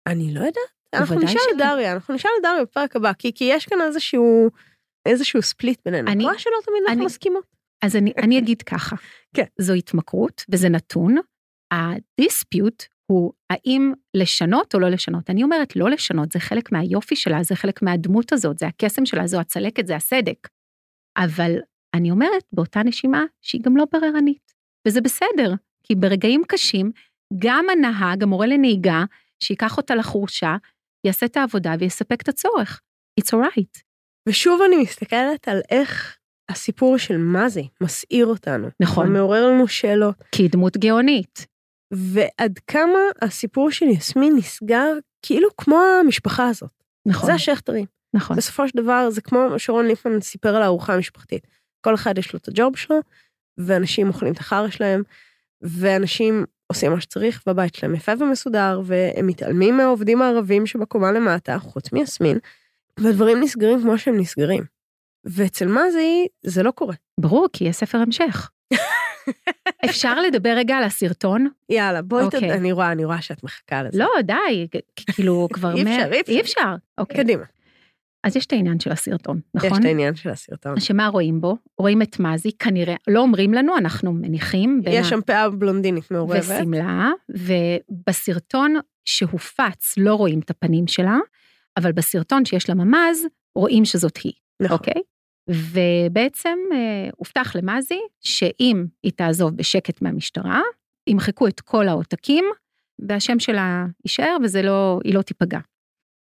אני 0.09 0.35
לא 0.35 0.41
יודעת. 0.41 0.79
אנחנו 0.95 1.21
נשאל 1.21 1.41
את 1.53 1.59
דריה, 1.59 1.93
אנחנו 1.93 2.15
נשאל 2.15 2.31
את 2.39 2.43
דריה 2.43 2.63
בפרק 2.63 2.97
הבא, 2.97 3.13
כי, 3.13 3.33
כי 3.35 3.45
יש 3.45 3.67
כאן 3.67 3.79
איזשהו, 3.81 4.51
איזשהו 5.07 5.43
ספליט 5.43 5.81
בינינו. 5.85 6.11
אני 6.11 6.25
רואה 6.25 6.39
שלא 6.39 6.57
תמיד 6.65 6.83
אנחנו 6.89 7.05
מסכימות. 7.05 7.45
אז 7.85 7.97
אני, 7.97 8.13
אני 8.23 8.39
אגיד 8.39 8.63
ככה, 8.63 8.97
כן. 9.37 9.45
זו 9.59 9.73
התמכרות 9.73 10.45
וזה 10.51 10.69
נתון. 10.69 11.17
הדיספיוט 11.73 12.83
הוא 13.11 13.33
האם 13.51 13.93
לשנות 14.15 14.75
או 14.75 14.81
לא 14.81 14.89
לשנות. 14.89 15.31
אני 15.31 15.43
אומרת 15.43 15.77
לא 15.77 15.91
לשנות, 15.91 16.33
זה 16.33 16.39
חלק 16.39 16.73
מהיופי 16.73 17.17
שלה, 17.17 17.43
זה 17.43 17.55
חלק 17.57 17.83
מהדמות 17.83 18.33
הזאת, 18.33 18.59
זה 18.59 18.67
הקסם 18.67 19.07
שלה, 19.07 19.27
זו 19.27 19.41
הצלקת, 19.41 19.87
זה 19.87 19.97
הסדק. 19.97 20.49
אבל 21.19 21.59
אני 21.95 22.11
אומרת 22.11 22.45
באותה 22.53 22.83
נשימה 22.83 23.25
שהיא 23.43 23.61
גם 23.65 23.77
לא 23.77 23.85
בררנית, 23.93 24.55
וזה 24.89 25.01
בסדר, 25.01 25.55
כי 25.85 25.95
ברגעים 25.95 26.43
קשים, 26.49 26.91
גם 27.39 27.67
הנהג, 27.73 28.23
המורה 28.23 28.47
לנהיגה, 28.47 29.05
שייקח 29.43 29.77
אותה 29.77 29.95
לחורשה, 29.95 30.57
יעשה 31.07 31.27
את 31.27 31.37
העבודה 31.37 31.75
ויספק 31.79 32.23
את 32.23 32.29
הצורך. 32.29 32.81
It's 33.21 33.35
alright. 33.35 33.83
ושוב 34.29 34.61
אני 34.63 34.77
מסתכלת 34.77 35.49
על 35.49 35.61
איך 35.71 36.19
הסיפור 36.51 36.99
של 36.99 37.17
מה 37.17 37.49
זה 37.49 37.63
מסעיר 37.81 38.27
אותנו. 38.27 38.69
נכון. 38.83 39.13
מעורר 39.13 39.47
לנו 39.47 39.69
שאלות. 39.69 40.15
כי 40.33 40.43
היא 40.43 40.51
דמות 40.51 40.77
גאונית. 40.77 41.47
ועד 41.91 42.59
כמה 42.67 42.99
הסיפור 43.23 43.71
של 43.71 43.87
יסמין 43.87 44.37
נסגר 44.37 44.93
כאילו 45.23 45.49
כמו 45.57 45.81
המשפחה 46.01 46.49
הזאת. 46.49 46.71
נכון. 47.07 47.27
זה 47.27 47.35
השכטרים. 47.35 47.85
נכון. 48.15 48.37
בסופו 48.37 48.69
של 48.69 48.79
דבר 48.79 49.11
זה 49.11 49.21
כמו 49.21 49.59
שרון 49.59 49.87
ליפמן 49.87 50.21
סיפר 50.21 50.57
על 50.57 50.63
הארוחה 50.63 50.95
המשפחתית. 50.95 51.47
כל 51.81 51.95
אחד 51.95 52.19
יש 52.19 52.33
לו 52.33 52.39
את 52.39 52.49
הג'וב 52.49 52.77
שלו, 52.77 52.97
ואנשים 53.59 54.09
אוכלים 54.09 54.33
את 54.33 54.39
החרא 54.39 54.71
שלהם, 54.71 55.03
ואנשים 55.63 56.45
עושים 56.67 56.93
מה 56.93 57.01
שצריך, 57.01 57.43
והבית 57.47 57.75
שלהם 57.75 57.95
יפה 57.95 58.13
ומסודר, 58.21 58.81
והם 58.85 59.27
מתעלמים 59.27 59.77
מהעובדים 59.77 60.23
הערבים 60.23 60.67
שבקומה 60.67 61.13
למטה, 61.13 61.59
חוץ 61.59 61.93
מיסמין, 61.93 62.39
והדברים 63.01 63.41
נסגרים 63.41 63.81
כמו 63.81 63.99
שהם 63.99 64.19
נסגרים. 64.19 64.65
ואצל 65.25 65.67
מזי 65.67 66.27
זה 66.43 66.63
לא 66.63 66.71
קורה. 66.71 66.95
ברור, 67.21 67.47
כי 67.53 67.65
יש 67.65 67.77
ספר 67.77 67.99
המשך. 67.99 68.51
אפשר 69.85 70.21
לדבר 70.21 70.55
רגע 70.57 70.77
על 70.77 70.85
הסרטון? 70.85 71.49
יאללה, 71.69 72.03
בואי, 72.03 72.25
okay. 72.25 72.31
תד... 72.31 72.35
אוקיי. 72.35 72.53
אני 72.53 72.73
רואה, 72.73 72.93
אני 72.93 73.05
רואה 73.05 73.23
שאת 73.23 73.45
מחכה 73.45 73.83
לזה. 73.83 73.99
לא, 73.99 74.09
די, 74.23 74.67
כאילו 74.97 75.49
כבר... 75.55 75.75
אי 75.75 75.83
אפשר, 75.83 76.13
אי 76.13 76.21
אפשר. 76.21 76.33
אי 76.33 76.41
אפשר, 76.41 76.75
אוקיי. 76.99 77.17
קדימה. 77.17 77.45
אז 78.25 78.37
יש 78.37 78.47
את 78.47 78.53
העניין 78.53 78.81
של 78.81 78.93
הסרטון, 78.93 79.41
נכון? 79.55 79.71
יש 79.71 79.79
את 79.79 79.85
העניין 79.85 80.17
של 80.17 80.31
הסרטון. 80.31 80.81
שמה 80.81 81.07
רואים 81.07 81.41
בו? 81.41 81.57
רואים 81.79 82.03
את 82.03 82.21
מזי, 82.21 82.51
כנראה, 82.59 82.95
לא 83.09 83.21
אומרים 83.21 83.55
לנו, 83.55 83.77
אנחנו 83.77 84.13
מניחים. 84.13 84.83
יש 84.87 85.09
שם 85.09 85.21
פאה 85.21 85.51
בלונדינית 85.51 86.11
מעורבת. 86.11 86.43
ושמלה, 86.43 87.11
ובסרטון 87.29 88.75
שהופץ 89.05 89.95
לא 89.97 90.15
רואים 90.15 90.41
את 90.41 90.51
הפנים 90.51 90.87
שלה, 90.87 91.17
אבל 91.77 91.93
בסרטון 91.93 92.45
שיש 92.45 92.69
לה 92.69 92.75
ממ"ז, 92.75 93.27
רואים 93.55 93.85
שזאת 93.85 94.17
היא. 94.17 94.33
נכון. 94.63 94.77
אוקיי? 94.79 95.03
ובעצם 95.51 96.59
אה, 96.73 97.11
הובטח 97.17 97.57
למזי 97.57 98.01
שאם 98.21 98.87
היא 99.03 99.13
תעזוב 99.13 99.57
בשקט 99.57 100.03
מהמשטרה, 100.03 100.61
ימחקו 101.07 101.49
את 101.49 101.61
כל 101.61 101.89
העותקים, 101.89 102.45
והשם 103.09 103.39
שלה 103.39 103.87
יישאר 104.05 104.37
וזה 104.43 104.63
לא, 104.63 105.01
היא 105.05 105.15
לא 105.15 105.23
תיפגע. 105.23 105.59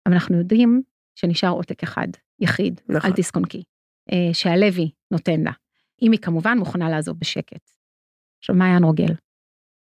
אבל 0.05 0.13
אנחנו 0.13 0.37
יודעים 0.37 0.81
שנשאר 1.15 1.49
עותק 1.49 1.83
אחד, 1.83 2.07
יחיד, 2.39 2.81
נכון. 2.89 3.09
אל 3.09 3.15
תסקונקי, 3.15 3.63
אה, 4.11 4.33
שהלוי 4.33 4.91
נותן 5.11 5.41
לה. 5.41 5.51
אם 6.01 6.11
היא 6.11 6.19
כמובן 6.19 6.57
מוכנה 6.57 6.89
לעזוב 6.89 7.19
בשקט. 7.19 7.71
עכשיו, 8.39 8.55
מה 8.55 8.65
היה 8.65 8.77
רוגל? 8.83 9.13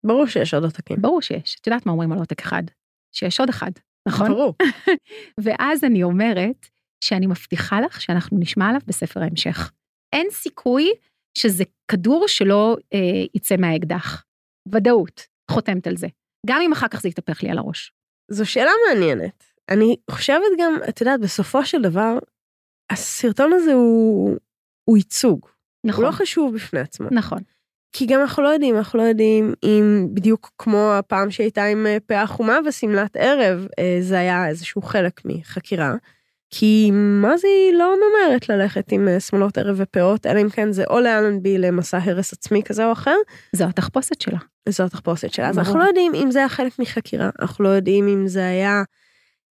ברור 0.06 0.28
שיש 0.28 0.54
עוד 0.54 0.64
עותקים. 0.64 1.02
ברור 1.02 1.22
שיש. 1.22 1.58
את 1.62 1.68
יודעת 1.68 1.86
מה 1.86 1.92
אומרים 1.92 2.12
על 2.12 2.20
עותק 2.20 2.42
אחד? 2.42 2.64
שיש 3.12 3.40
עוד 3.40 3.50
אחד, 3.50 3.72
נכון? 4.08 4.28
ברור. 4.28 4.54
ואז 5.44 5.84
אני 5.84 6.04
אומרת 6.04 6.68
שאני 7.04 7.28
מבטיחה 7.28 7.82
לך 7.82 8.02
שאנחנו 8.02 8.38
נשמע 8.40 8.68
עליו 8.70 8.82
בספר 8.88 9.20
ההמשך. 9.20 9.72
אין 10.14 10.28
סיכוי 10.32 10.92
שזה 11.38 11.64
כדור 11.92 12.28
שלא 12.28 12.78
אה, 12.94 13.00
יצא 13.36 13.56
מהאקדח. 13.58 14.24
ודאות, 14.72 15.22
חותמת 15.52 15.88
על 15.88 15.98
זה. 15.98 16.08
גם 16.46 16.62
אם 16.62 16.72
אחר 16.72 16.88
כך 16.88 17.02
זה 17.02 17.10
יתהפך 17.10 17.44
לי 17.44 17.50
על 17.50 17.58
הראש. 17.58 17.92
זו 18.32 18.46
שאלה 18.46 18.72
מעניינת. 18.88 19.44
אני 19.70 19.96
חושבת 20.12 20.46
גם, 20.60 20.74
את 20.90 21.02
יודעת, 21.02 21.20
בסופו 21.20 21.66
של 21.66 21.82
דבר, 21.82 22.18
הסרטון 22.92 23.54
הזה 23.54 23.74
הוא, 23.74 24.36
הוא 24.90 24.98
ייצוג. 24.98 25.46
נכון. 25.86 26.04
הוא 26.04 26.12
לא 26.12 26.16
חשוב 26.16 26.56
בפני 26.56 26.80
עצמו. 26.80 27.08
נכון. 27.12 27.40
כי 27.92 28.06
גם 28.06 28.22
אנחנו 28.22 28.44
לא 28.44 28.48
יודעים, 28.48 28.78
אנחנו 28.78 29.00
לא 29.00 29.04
יודעים 29.04 29.54
אם 29.64 30.08
בדיוק 30.14 30.52
כמו 30.58 30.92
הפעם 30.94 31.32
שהייתה 31.32 31.66
עם 31.66 31.86
אה, 31.86 31.98
פאה 32.06 32.28
חומה 32.28 32.60
ושמלת 32.66 33.16
ערב, 33.16 33.68
אה, 33.80 33.98
זה 34.02 34.20
היה 34.20 34.48
איזשהו 34.48 34.82
חלק 34.82 35.22
מחקירה. 35.26 35.96
כי 36.50 36.92
מה 36.92 37.38
זה 37.38 37.48
היא 37.48 37.74
לא 37.74 37.96
ממהרת 37.98 38.50
ללכת 38.50 38.92
עם 38.92 39.08
אה, 39.08 39.20
שמאלות 39.20 39.58
ערב 39.58 39.76
ופאות, 39.80 40.26
אלא 40.26 40.42
אם 40.42 40.50
כן 40.50 40.72
זה 40.72 40.84
או 40.90 41.00
לאלנבי 41.00 41.58
למסע 41.58 42.00
הרס 42.04 42.34
עצמי 42.34 42.64
כזה 42.64 42.86
או 42.86 42.92
אחר. 42.92 43.16
זו 43.54 43.66
התחפושת 43.66 44.22
שלה. 44.22 44.40
זו 44.70 44.84
התחפושת 44.84 45.34
שלה. 45.34 45.50
אז 45.50 45.60
אנחנו 45.60 45.80
לא 45.80 45.84
יודעים 45.84 46.16
אם 46.16 46.32
זה 46.32 46.40
היה 46.40 46.50
חלק 46.50 46.80
מחקירה, 46.80 47.30
אנחנו 47.42 47.64
לא 47.64 47.70
יודעים 47.70 48.08
אם 48.08 48.28
זה 48.28 48.48
היה 48.48 48.84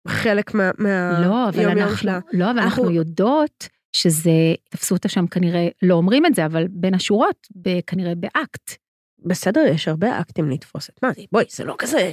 חלק 0.08 0.54
לא, 0.54 1.48
אבל 1.48 1.62
יום 1.62 1.72
אנחנו, 1.72 1.96
שלה. 1.96 2.18
לא, 2.32 2.50
אבל 2.50 2.58
אנחנו... 2.58 2.90
יודעות 2.90 3.68
שזה, 3.92 4.30
תפסו 4.70 4.94
אותה 4.94 5.08
שם 5.08 5.26
כנראה, 5.26 5.68
לא 5.82 5.94
אומרים 5.94 6.26
את 6.26 6.34
זה, 6.34 6.46
אבל 6.46 6.66
בין 6.70 6.94
השורות, 6.94 7.46
כנראה 7.86 8.14
באקט. 8.14 8.72
בסדר, 9.26 9.60
יש 9.60 9.88
הרבה 9.88 10.20
אקטים 10.20 10.50
לתפוס 10.50 10.88
את 10.90 11.02
מה 11.02 11.12
זה, 11.12 11.22
בואי, 11.32 11.44
זה 11.50 11.64
לא 11.64 11.74
כזה. 11.78 12.12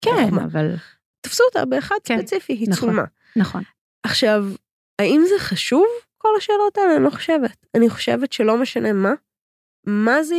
כן, 0.00 0.34
אבל... 0.44 0.74
תפסו 1.20 1.44
אותה 1.44 1.64
באחד 1.64 1.94
כן, 2.04 2.18
ספציפי, 2.18 2.52
היא 2.52 2.68
נכון, 2.70 2.88
צולמה. 2.88 3.04
נכון. 3.36 3.62
עכשיו, 4.06 4.44
האם 4.98 5.22
זה 5.28 5.34
חשוב, 5.38 5.86
כל 6.18 6.28
השאלות 6.38 6.78
האלה? 6.78 6.96
אני 6.96 7.04
לא 7.04 7.10
חושבת. 7.10 7.66
אני 7.76 7.90
חושבת 7.90 8.32
שלא 8.32 8.56
משנה 8.56 8.92
מה, 8.92 9.12
מה 9.86 10.22
זה 10.22 10.34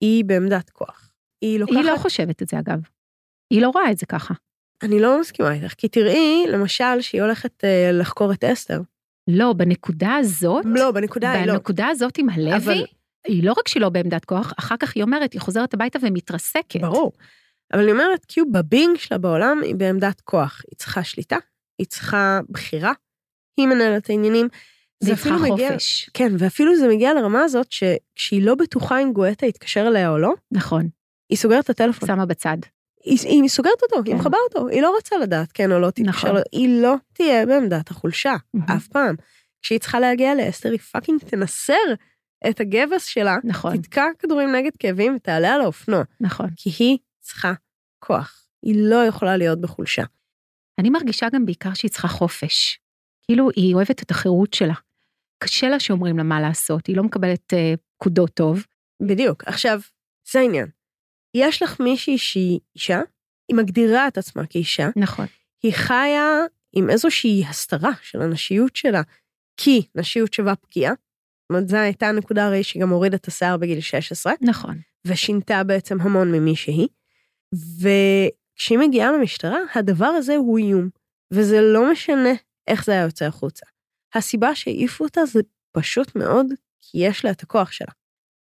היא 0.00 0.24
בעמדת 0.24 0.70
כוח. 0.70 1.12
היא 1.40 1.60
לוקחת... 1.60 1.76
היא 1.76 1.84
לא 1.84 1.96
חושבת 1.96 2.42
את 2.42 2.48
זה, 2.48 2.58
אגב. 2.58 2.80
היא 3.50 3.62
לא 3.62 3.68
רואה 3.68 3.90
את 3.90 3.98
זה 3.98 4.06
ככה. 4.06 4.34
אני 4.82 5.00
לא 5.00 5.20
מסכימה 5.20 5.52
איתך, 5.52 5.74
כי 5.74 5.88
תראי, 5.88 6.44
למשל, 6.48 7.00
שהיא 7.00 7.22
הולכת 7.22 7.64
uh, 7.64 7.92
לחקור 7.92 8.32
את 8.32 8.44
אסתר. 8.44 8.80
לא, 9.28 9.52
בנקודה 9.52 10.14
הזאת, 10.14 10.64
לא, 10.68 10.90
בנקודה 10.90 11.32
היא 11.32 11.46
לא. 11.46 11.52
בנקודה 11.52 11.88
הזאת 11.88 12.18
עם 12.18 12.28
הלוי, 12.28 12.56
אבל... 12.56 12.84
היא 13.26 13.44
לא 13.44 13.52
רק 13.52 13.68
שהיא 13.68 13.80
לא 13.80 13.88
בעמדת 13.88 14.24
כוח, 14.24 14.52
אחר 14.58 14.76
כך 14.76 14.92
היא 14.94 15.02
אומרת, 15.02 15.32
היא 15.32 15.40
חוזרת 15.40 15.74
הביתה 15.74 15.98
ומתרסקת. 16.02 16.80
ברור. 16.80 17.12
אבל 17.72 17.82
אני 17.82 17.92
אומרת, 17.92 18.24
כאילו 18.28 18.52
בבינג 18.52 18.96
שלה 18.96 19.18
בעולם 19.18 19.60
היא 19.62 19.74
בעמדת 19.74 20.20
כוח. 20.20 20.62
היא 20.70 20.76
צריכה 20.76 21.04
שליטה, 21.04 21.36
היא 21.78 21.86
צריכה 21.86 22.40
בחירה, 22.48 22.92
היא 23.56 23.66
מנהלת 23.66 24.10
העניינים. 24.10 24.48
זה 25.00 25.12
אפילו 25.12 25.38
מגיע... 25.38 25.70
חופש. 25.72 26.10
כן, 26.14 26.32
ואפילו 26.38 26.76
זה 26.76 26.88
מגיע 26.88 27.14
לרמה 27.14 27.42
הזאת 27.42 27.66
שכשהיא 27.72 28.42
לא 28.46 28.54
בטוחה 28.54 29.02
אם 29.02 29.12
גואטה 29.12 29.46
יתקשר 29.46 29.88
אליה 29.88 30.10
או 30.10 30.18
לא, 30.18 30.32
נכון. 30.50 30.88
היא 31.28 31.38
סוגרת 31.38 31.64
את 31.64 31.70
הטלפון. 31.70 32.08
שמה 32.08 32.26
בצד. 32.26 32.56
היא, 33.04 33.18
היא 33.24 33.48
סוגרת 33.48 33.82
אותו, 33.82 33.96
כן. 33.96 34.10
היא 34.10 34.14
מחברת 34.14 34.38
אותו, 34.54 34.68
היא 34.68 34.82
לא 34.82 34.90
רוצה 34.96 35.16
לדעת 35.18 35.52
כן 35.52 35.72
או 35.72 35.78
לא 35.78 35.90
תתקשר, 35.90 36.08
נכון. 36.08 36.30
לו, 36.30 36.40
היא 36.52 36.82
לא 36.82 36.94
תהיה 37.12 37.46
בעמדת 37.46 37.90
החולשה, 37.90 38.34
Mhm. 38.56 38.72
אף 38.76 38.88
פעם. 38.88 39.14
כשהיא 39.62 39.78
צריכה 39.78 40.00
להגיע 40.00 40.34
לאסתר, 40.34 40.70
היא 40.70 40.78
fucking 40.78 41.20
תנסר 41.20 41.74
את 42.50 42.60
הגבס 42.60 43.04
שלה, 43.04 43.36
נכון, 43.44 43.76
תתקע 43.76 44.04
כדורים 44.18 44.52
נגד 44.54 44.70
כאבים 44.78 45.14
ותעלה 45.16 45.54
על 45.54 45.60
האופנוע, 45.60 46.02
נכון. 46.20 46.48
כי 46.56 46.70
היא 46.78 46.98
צריכה 47.20 47.52
כוח, 47.98 48.46
היא 48.62 48.74
לא 48.78 49.04
יכולה 49.06 49.36
להיות 49.36 49.60
בחולשה. 49.60 50.02
אני 50.78 50.90
מרגישה 50.90 51.26
גם 51.32 51.46
בעיקר 51.46 51.74
שהיא 51.74 51.90
צריכה 51.90 52.08
חופש. 52.08 52.78
כאילו, 53.26 53.50
היא 53.56 53.74
אוהבת 53.74 54.02
את 54.02 54.10
החירות 54.10 54.54
שלה. 54.54 54.74
קשה 55.44 55.68
לה 55.68 55.80
שאומרים 55.80 56.16
לה 56.16 56.22
מה 56.22 56.40
לעשות, 56.40 56.86
היא 56.86 56.96
לא 56.96 57.02
מקבלת 57.02 57.54
אה, 57.54 57.74
פקודות 57.96 58.30
טוב. 58.34 58.64
בדיוק. 59.02 59.44
עכשיו, 59.46 59.80
זה 60.32 60.40
העניין. 60.40 60.66
יש 61.36 61.62
לך 61.62 61.80
מישהי 61.80 62.18
שהיא 62.18 62.60
אישה, 62.74 63.00
היא 63.48 63.56
מגדירה 63.56 64.08
את 64.08 64.18
עצמה 64.18 64.46
כאישה, 64.46 64.88
נכון. 64.96 65.26
היא 65.62 65.72
חיה 65.72 66.40
עם 66.72 66.90
איזושהי 66.90 67.44
הסתרה 67.48 67.90
של 68.02 68.22
הנשיות 68.22 68.76
שלה, 68.76 69.02
כי 69.56 69.82
נשיות 69.94 70.32
שווה 70.32 70.56
פגיעה. 70.56 70.92
זאת 70.92 71.50
אומרת, 71.50 71.68
זו 71.68 71.76
הייתה 71.76 72.08
הנקודה 72.08 72.46
הרי 72.46 72.62
שהיא 72.62 72.82
גם 72.82 72.90
הורידה 72.90 73.16
את 73.16 73.28
השיער 73.28 73.56
בגיל 73.56 73.80
16, 73.80 74.32
נכון. 74.40 74.78
ושינתה 75.06 75.64
בעצם 75.64 76.00
המון 76.00 76.32
ממי 76.32 76.56
שהיא. 76.56 76.88
וכשהיא 78.54 78.78
מגיעה 78.78 79.12
למשטרה, 79.12 79.58
הדבר 79.74 80.06
הזה 80.06 80.36
הוא 80.36 80.58
איום, 80.58 80.88
וזה 81.32 81.60
לא 81.60 81.92
משנה 81.92 82.30
איך 82.68 82.84
זה 82.84 82.92
היה 82.92 83.02
יוצא 83.02 83.24
החוצה. 83.24 83.66
הסיבה 84.14 84.54
שהעיפו 84.54 85.04
אותה 85.04 85.24
זה 85.26 85.40
פשוט 85.72 86.16
מאוד 86.16 86.46
כי 86.80 86.98
יש 86.98 87.24
לה 87.24 87.30
את 87.30 87.42
הכוח 87.42 87.72
שלה. 87.72 87.92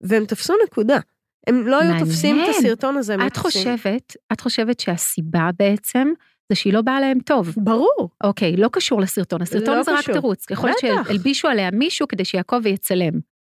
והם 0.01 0.25
תפסו 0.25 0.55
נקודה. 0.67 0.99
הם 1.47 1.67
לא 1.67 1.77
היו 1.81 1.89
מעניין. 1.91 2.05
תופסים 2.07 2.41
את 2.45 2.49
הסרטון 2.49 2.97
הזה. 2.97 3.15
את 3.15 3.35
תופסים- 3.35 3.41
חושבת, 3.77 4.17
את 4.33 4.41
חושבת 4.41 4.81
שהסיבה 4.81 5.51
בעצם 5.59 6.09
זה 6.49 6.55
שהיא 6.55 6.73
לא 6.73 6.83
באה 6.83 7.01
להם 7.01 7.19
טוב. 7.21 7.55
ברור. 7.57 8.11
אוקיי, 8.25 8.57
לא 8.57 8.69
קשור 8.73 9.01
לסרטון, 9.01 9.43
הסרטון 9.43 9.77
לא 9.77 9.83
זה 9.83 9.93
רק 9.93 9.99
קשור. 9.99 10.15
תירוץ. 10.15 10.51
יכול 10.51 10.71
להיות. 10.83 11.07
שהלבישו 11.07 11.49
עליה 11.49 11.71
מישהו 11.71 12.09
כדי 12.09 12.25
שיעקוב 12.25 12.61
ויצלם. 12.65 13.13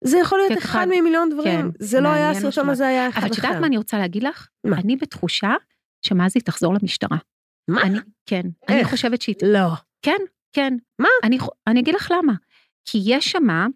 זה 0.05 0.19
יכול 0.19 0.39
להיות 0.39 0.53
כן, 0.53 0.59
אחד 0.59 0.87
ממיליון 0.91 1.31
דברים. 1.31 1.63
כן, 1.63 1.67
זה 1.79 2.01
לא 2.01 2.09
היה 2.09 2.31
הסרטון. 2.31 2.69
הזה, 2.71 2.87
היה 2.87 3.09
אחד 3.09 3.19
אבל 3.21 3.27
אחר. 3.27 3.33
את 3.33 3.45
יודעת 3.45 3.61
מה 3.61 3.67
אני 3.67 3.77
רוצה 3.77 3.99
להגיד 3.99 4.23
לך? 4.23 4.49
מה? 4.65 4.77
אני 4.77 4.97
בתחושה 4.97 5.51
שמזי 6.03 6.41
תחזור 6.41 6.75
למשטרה. 6.75 7.19
מה? 7.69 7.83
אני, 7.83 7.99
כן. 8.27 8.43
אני 8.69 8.79
איך? 8.79 8.91
חושבת 8.91 9.23
שהיא... 9.23 9.35
לא. 9.43 9.69
כן, 10.03 10.19
כן. 10.53 10.77
מה? 10.99 11.09
אני, 11.23 11.39
אני 11.67 11.81
אגיד 11.81 11.95
לך 11.95 12.13
למה. 12.19 12.33
כי 12.85 12.99
יש 13.05 13.29
שמה 13.29 13.67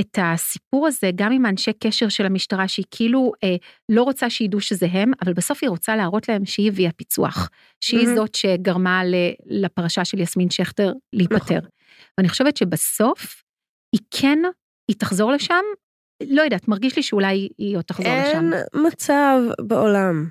את 0.00 0.18
הסיפור 0.22 0.86
הזה, 0.86 1.10
גם 1.14 1.32
עם 1.32 1.46
האנשי 1.46 1.72
קשר 1.72 2.08
של 2.08 2.26
המשטרה, 2.26 2.68
שהיא 2.68 2.84
כאילו 2.90 3.32
אה, 3.44 3.56
לא 3.88 4.02
רוצה 4.02 4.30
שידעו 4.30 4.60
שזה 4.60 4.86
הם, 4.92 5.12
אבל 5.22 5.32
בסוף 5.32 5.58
היא 5.62 5.70
רוצה 5.70 5.96
להראות 5.96 6.28
להם 6.28 6.44
שהיא 6.44 6.68
הביאה 6.68 6.92
פיצוח. 6.92 7.50
שהיא 7.80 8.04
מהמם. 8.04 8.16
זאת 8.16 8.34
שגרמה 8.34 9.04
ל, 9.04 9.14
לפרשה 9.46 10.04
של 10.04 10.20
יסמין 10.20 10.50
שכטר 10.50 10.92
להיפטר. 11.12 11.58
נכון. 11.58 11.68
ואני 12.18 12.28
חושבת 12.28 12.56
שבסוף, 12.56 13.42
היא 13.92 14.00
כן, 14.10 14.38
היא 14.88 14.96
תחזור 14.96 15.32
לשם, 15.32 15.64
לא 16.26 16.42
יודעת, 16.42 16.68
מרגיש 16.68 16.96
לי 16.96 17.02
שאולי 17.02 17.48
היא 17.58 17.76
עוד 17.76 17.84
תחזור 17.84 18.12
לשם. 18.12 18.52
אין 18.52 18.86
מצב 18.86 19.40
בעולם. 19.60 20.28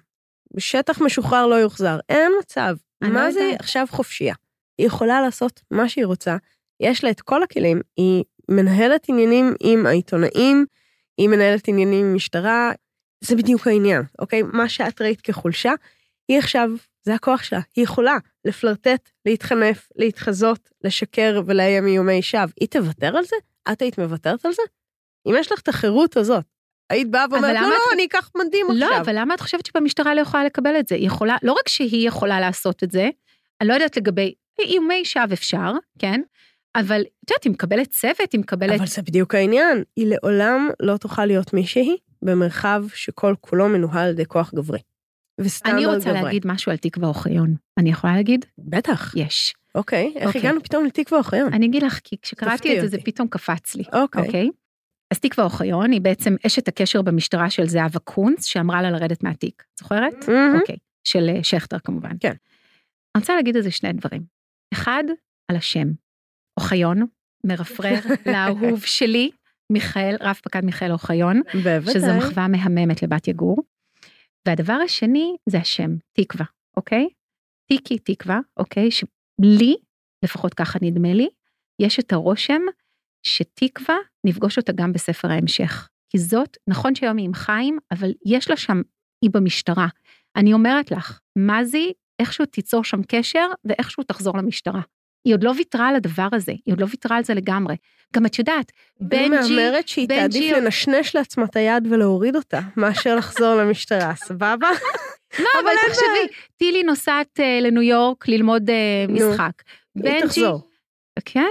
בשטח 0.55 1.01
משוחרר 1.01 1.47
לא 1.47 1.55
יוחזר. 1.55 1.99
אין 2.09 2.31
מצב. 2.41 2.75
אני 3.01 3.13
לא 3.13 3.19
מה 3.19 3.31
זה 3.31 3.39
יודעת. 3.39 3.59
עכשיו 3.59 3.85
חופשייה? 3.89 4.35
היא 4.77 4.87
יכולה 4.87 5.21
לעשות 5.21 5.61
מה 5.71 5.89
שהיא 5.89 6.05
רוצה, 6.05 6.37
יש 6.79 7.03
לה 7.03 7.09
את 7.09 7.21
כל 7.21 7.43
הכלים, 7.43 7.81
היא 7.97 8.23
מנהלת 8.51 9.05
עניינים 9.09 9.53
עם 9.59 9.85
העיתונאים, 9.85 10.65
היא 11.17 11.29
מנהלת 11.29 11.67
עניינים 11.67 12.05
עם 12.05 12.15
משטרה, 12.15 12.71
זה 13.23 13.35
בדיוק 13.35 13.67
העניין, 13.67 14.01
אוקיי? 14.19 14.41
מה 14.41 14.69
שאת 14.69 15.01
ראית 15.01 15.21
כחולשה, 15.21 15.73
היא 16.27 16.39
עכשיו, 16.39 16.69
זה 17.03 17.15
הכוח 17.15 17.43
שלה, 17.43 17.59
היא 17.75 17.83
יכולה 17.83 18.17
לפלרטט, 18.45 19.09
להתחנף, 19.25 19.89
להתחזות, 19.95 20.69
לשקר 20.83 21.41
ולאיים 21.45 21.87
איומי 21.87 22.21
שווא. 22.21 22.45
היא 22.59 22.67
תוותר 22.69 23.17
על 23.17 23.25
זה? 23.25 23.35
את 23.71 23.81
היית 23.81 23.99
מוותרת 23.99 24.45
על 24.45 24.53
זה? 24.53 24.61
אם 25.27 25.33
יש 25.39 25.51
לך 25.51 25.59
את 25.59 25.67
החירות 25.67 26.17
הזאת, 26.17 26.45
היית 26.91 27.11
באה 27.11 27.25
ואומרת, 27.31 27.55
לא, 27.55 27.61
לא, 27.61 27.75
את- 27.75 27.93
אני 27.93 28.05
אקח 28.05 28.31
מדים 28.35 28.67
לא, 28.73 28.85
עכשיו. 28.85 29.01
אבל 29.01 29.13
למה 29.19 29.33
את 29.33 29.39
חושבת 29.41 29.65
שבמשטרה 29.65 30.15
לא 30.15 30.21
יכולה 30.21 30.43
לקבל 30.43 30.79
את 30.79 30.87
זה? 30.87 30.95
היא 30.95 31.07
יכולה, 31.07 31.37
לא 31.43 31.51
רק 31.51 31.67
שהיא 31.67 32.07
יכולה 32.07 32.39
לעשות 32.39 32.83
את 32.83 32.91
זה, 32.91 33.09
אני 33.61 33.69
לא 33.69 33.73
יודעת 33.73 33.97
לגבי 33.97 34.33
איומי 34.59 35.05
שווא 35.05 35.33
אפשר, 35.33 35.71
כן? 35.99 36.21
אבל 36.75 37.01
את 37.01 37.29
יודעת, 37.31 37.43
היא 37.43 37.51
מקבלת 37.51 37.87
צוות, 37.89 38.31
היא 38.33 38.39
מקבלת... 38.41 38.79
אבל 38.79 38.87
זה 38.87 39.01
בדיוק 39.01 39.35
העניין, 39.35 39.83
היא 39.95 40.07
לעולם 40.07 40.69
לא 40.79 40.97
תוכל 40.97 41.25
להיות 41.25 41.53
מישהי 41.53 41.97
במרחב 42.21 42.83
שכל 42.93 43.33
כולו 43.41 43.69
מנוהל 43.69 44.05
על 44.05 44.09
ידי 44.09 44.25
כוח 44.25 44.53
גברי. 44.55 44.79
וסטנדרט 45.41 45.75
אני 45.77 45.83
גברי. 45.85 45.95
רוצה 46.11 46.11
להגיד 46.23 46.47
משהו 46.47 46.71
על 46.71 46.77
תקווה 46.77 47.07
אוחיון. 47.07 47.55
אני 47.77 47.89
יכולה 47.89 48.13
להגיד? 48.15 48.45
בטח. 48.57 49.13
יש. 49.15 49.53
אוקיי, 49.75 50.13
איך 50.15 50.27
אוקיי. 50.27 50.41
הגענו 50.41 50.63
פתאום 50.63 50.85
לתקווה 50.85 51.19
אוחיון? 51.19 51.53
אני 51.53 51.65
אגיד 51.65 51.83
לך, 51.83 51.99
כי 52.03 52.15
כשקראתי 52.21 52.75
את 52.77 52.81
זה, 52.81 52.87
זה 52.87 52.97
אותי. 52.97 53.11
פתאום 53.11 53.27
קפץ 53.27 53.75
לי. 53.75 53.83
אוקיי. 53.93 54.25
אוקיי? 54.25 54.49
אז 55.11 55.19
תקווה 55.19 55.45
אוחיון 55.45 55.91
היא 55.91 56.01
בעצם 56.01 56.35
אשת 56.47 56.67
הקשר 56.67 57.01
במשטרה 57.01 57.49
של 57.49 57.67
זהבה 57.67 57.99
קונץ, 57.99 58.45
שאמרה 58.45 58.81
לה 58.81 58.91
לרדת 58.91 59.23
מהתיק. 59.23 59.63
זוכרת? 59.79 60.27
מהמם. 60.27 60.59
אוקיי. 60.59 60.75
של 61.03 61.29
אה, 61.29 61.43
שכטר 61.43 61.79
כמובן. 61.79 62.11
כן. 62.19 62.33
אני 63.15 63.21
רוצה 63.21 63.35
להגיד 63.35 63.55
על 63.55 63.61
זה 63.61 63.71
שני 63.71 63.93
דברים. 63.93 64.23
אחד, 64.73 65.03
על 65.51 65.57
השם. 65.57 65.87
אוחיון, 66.59 67.05
מרפרר 67.45 67.99
לאהוב 68.33 68.85
שלי, 68.85 69.31
מיכאל, 69.71 70.15
רב 70.21 70.39
פקד 70.43 70.65
מיכאל 70.65 70.91
אוחיון, 70.91 71.41
בוודאי. 71.53 71.93
שזו 71.93 72.13
מחווה 72.17 72.47
מהממת 72.47 73.03
לבת 73.03 73.27
יגור. 73.27 73.57
והדבר 74.47 74.73
השני 74.85 75.35
זה 75.49 75.57
השם, 75.57 75.95
תקווה, 76.13 76.45
אוקיי? 76.77 77.07
תיקי 77.67 77.97
תקווה, 77.99 78.39
אוקיי? 78.57 78.89
שלי, 78.91 79.75
לפחות 80.23 80.53
ככה 80.53 80.79
נדמה 80.81 81.13
לי, 81.13 81.29
יש 81.81 81.99
את 81.99 82.13
הרושם 82.13 82.61
שתקווה, 83.23 83.95
נפגוש 84.25 84.57
אותה 84.57 84.71
גם 84.71 84.93
בספר 84.93 85.31
ההמשך. 85.31 85.89
כי 86.09 86.17
זאת, 86.19 86.57
נכון 86.67 86.95
שהיום 86.95 87.17
היא 87.17 87.25
עם 87.25 87.33
חיים, 87.33 87.77
אבל 87.91 88.11
יש 88.25 88.49
לה 88.49 88.57
שם, 88.57 88.81
היא 89.21 89.29
במשטרה. 89.33 89.87
אני 90.35 90.53
אומרת 90.53 90.91
לך, 90.91 91.19
מזי, 91.37 91.91
איכשהו 92.19 92.45
תיצור 92.45 92.83
שם 92.83 93.01
קשר, 93.07 93.47
ואיכשהו 93.65 94.03
תחזור 94.03 94.37
למשטרה. 94.37 94.81
היא 95.25 95.33
עוד 95.33 95.43
לא 95.43 95.53
ויתרה 95.57 95.89
על 95.89 95.95
הדבר 95.95 96.27
הזה, 96.33 96.51
היא 96.51 96.73
עוד 96.73 96.81
לא 96.81 96.85
ויתרה 96.89 97.17
על 97.17 97.23
זה 97.23 97.33
לגמרי. 97.33 97.75
גם 98.15 98.25
את 98.25 98.39
יודעת, 98.39 98.71
היא 98.99 99.07
בנג'י, 99.09 99.55
מהמרת 99.55 99.87
שהיא 99.87 100.07
תעדיף 100.07 100.57
לנשנש 100.57 101.15
לעצמה 101.15 101.45
את 101.45 101.55
היד 101.55 101.87
ולהוריד 101.91 102.35
אותה, 102.35 102.59
מאשר 102.77 103.15
לחזור 103.15 103.55
למשטרה, 103.55 104.15
סבבה? 104.27 104.69
לא, 105.39 105.47
אבל 105.63 105.71
תחשבי, 105.87 106.35
טילי 106.57 106.83
נוסעת 106.83 107.39
אה, 107.39 107.59
לניו 107.61 107.81
יורק 107.81 108.27
ללמוד 108.27 108.69
אה, 108.69 109.05
משחק. 109.09 109.51
היא 109.95 110.03
בנג'י- 110.03 110.21
תחזור. 110.27 110.69
כן? 111.25 111.49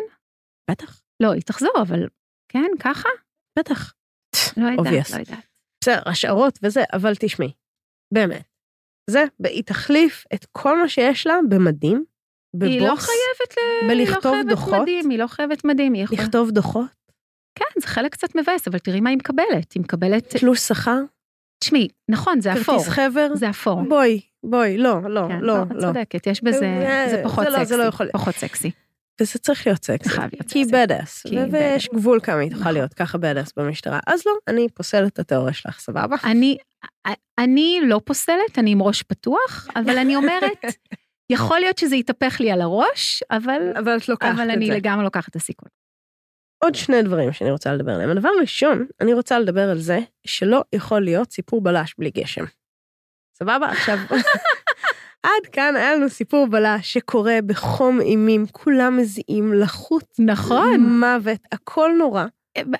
בטח, 0.70 0.99
לא, 1.22 1.33
היא 1.33 1.42
תחזור, 1.42 1.72
אבל 1.83 2.09
כן, 2.48 2.70
ככה? 2.80 3.09
בטח. 3.59 3.92
לא 4.56 4.66
יודעת. 4.68 5.11
לא 5.11 5.18
יודעת. 5.18 5.46
בסדר, 5.85 6.02
השערות 6.06 6.59
וזה, 6.62 6.83
אבל 6.92 7.12
תשמעי, 7.20 7.52
באמת. 8.14 8.42
זה, 9.11 9.24
היא 9.44 9.62
תחליף 9.64 10.24
את 10.35 10.46
כל 10.52 10.78
מה 10.83 10.88
שיש 10.88 11.26
לה 11.26 11.35
במדים, 11.48 12.04
בבוס, 12.56 12.68
היא 12.68 12.80
לא 12.80 12.94
חייבת 12.96 13.56
ל... 13.59 13.88
בלכתוב 13.88 14.33
היא 14.35 14.42
לא 14.42 14.46
חייבת 14.46 14.48
דוחות? 14.48 14.83
מדים, 14.83 15.11
היא 15.11 15.18
לא 15.18 15.26
חייבת 15.26 15.64
מדים, 15.64 15.92
היא 15.92 16.02
יכולה... 16.04 16.22
לכתוב 16.22 16.50
דוחות, 16.50 16.87
כן, 17.59 17.80
זה 17.80 17.87
חלק 17.87 18.12
קצת 18.12 18.35
מבאס, 18.37 18.68
אבל 18.68 18.78
תראי 18.78 19.00
מה 19.00 19.11
היא 19.11 19.18
מקבלת. 19.18 19.72
היא 19.72 19.83
מקבלת... 19.83 20.37
תלוש 20.37 20.61
שכר, 20.61 20.98
תשמעי, 21.64 21.88
נכון, 22.11 22.40
זה 22.40 22.52
אפור. 22.52 22.78
כרטיס 22.78 22.88
חבר. 22.88 23.28
זה 23.35 23.50
אפור. 23.50 23.83
בואי, 23.88 24.20
בואי, 24.44 24.78
לא, 24.78 25.02
לא, 25.02 25.24
כן, 25.28 25.40
לא, 25.40 25.62
את 25.62 25.68
לא. 25.70 25.80
צודקת, 25.80 26.26
יש 26.26 26.42
בזה... 26.44 26.59
זה- 26.61 27.06
זה 27.11 27.20
פחות 27.24 27.44
זה 27.44 27.50
לא- 27.50 27.59
זה 27.59 27.64
סקסי. 27.64 27.76
לא 27.76 27.83
יכול- 27.83 28.11
פחות 28.12 28.35
סקסי. 28.35 28.70
וזה 29.20 29.38
צריך 29.38 29.66
להיות 29.66 29.85
סקסי. 29.85 30.09
חייב 30.09 30.30
להיות 30.33 30.48
סקסי. 30.48 30.64
בדאס, 30.64 31.22
כי 31.22 31.38
היא 31.38 31.46
ויש. 31.52 31.88
גבול 31.94 32.20
כמה 32.22 32.40
היא 32.40 32.50
תוכל 32.50 32.61
נכון. 32.61 32.72
להיות 32.72 32.94
ככה 32.94 33.18
בדאס 33.18 33.52
במשטרה. 33.56 34.00
אז 34.06 34.22
לא, 34.26 34.33
אני 34.48 34.68
פוסלת 34.74 35.12
את 35.12 35.18
התיאוריה 35.18 35.52
שלך, 35.52 35.80
סבבה? 35.80 36.16
אני, 36.24 36.56
אני 37.38 37.80
לא 37.85 38.00
פוסלת, 38.04 38.59
אני 38.59 38.70
עם 38.72 38.83
ראש 38.83 39.02
פתוח, 39.02 39.68
אבל 39.76 39.98
אני 39.98 40.16
אומרת, 40.16 40.64
יכול 41.33 41.61
להיות 41.61 41.78
שזה 41.78 41.96
יתהפך 41.96 42.40
לי 42.40 42.50
על 42.50 42.61
הראש, 42.61 43.22
אבל, 43.30 43.72
אבל 43.78 43.96
את 43.96 44.09
לוקחת 44.09 44.33
אבל 44.35 44.50
את 44.50 44.56
אני 44.56 44.66
זה. 44.66 44.72
לגמרי 44.72 45.04
לוקחת 45.04 45.28
את 45.28 45.37
הסיכון. 45.37 45.68
עוד 46.64 46.74
שני 46.74 47.02
דברים 47.02 47.33
שאני 47.33 47.50
רוצה 47.50 47.72
לדבר 47.72 47.92
עליהם. 47.92 48.11
הדבר 48.11 48.28
הראשון, 48.38 48.87
אני 49.00 49.12
רוצה 49.12 49.38
לדבר 49.38 49.70
על 49.70 49.78
זה 49.78 49.98
שלא 50.26 50.64
יכול 50.72 51.00
להיות 51.04 51.33
סיפור 51.33 51.61
בלש 51.61 51.94
בלי 51.98 52.11
גשם. 52.11 52.44
סבבה? 53.38 53.66
עכשיו, 53.66 53.98
עד 55.22 55.46
כאן 55.52 55.76
היה 55.76 55.94
לנו 55.94 56.09
סיפור 56.09 56.46
בלש 56.46 56.92
שקורה 56.92 57.38
בחום 57.46 58.00
אימים, 58.00 58.46
כולם 58.52 58.96
מזיעים, 58.96 59.54
לחוץ, 59.54 60.04
נכון. 60.18 60.80
מוות, 60.80 61.40
הכל 61.52 61.90
נורא. 61.98 62.24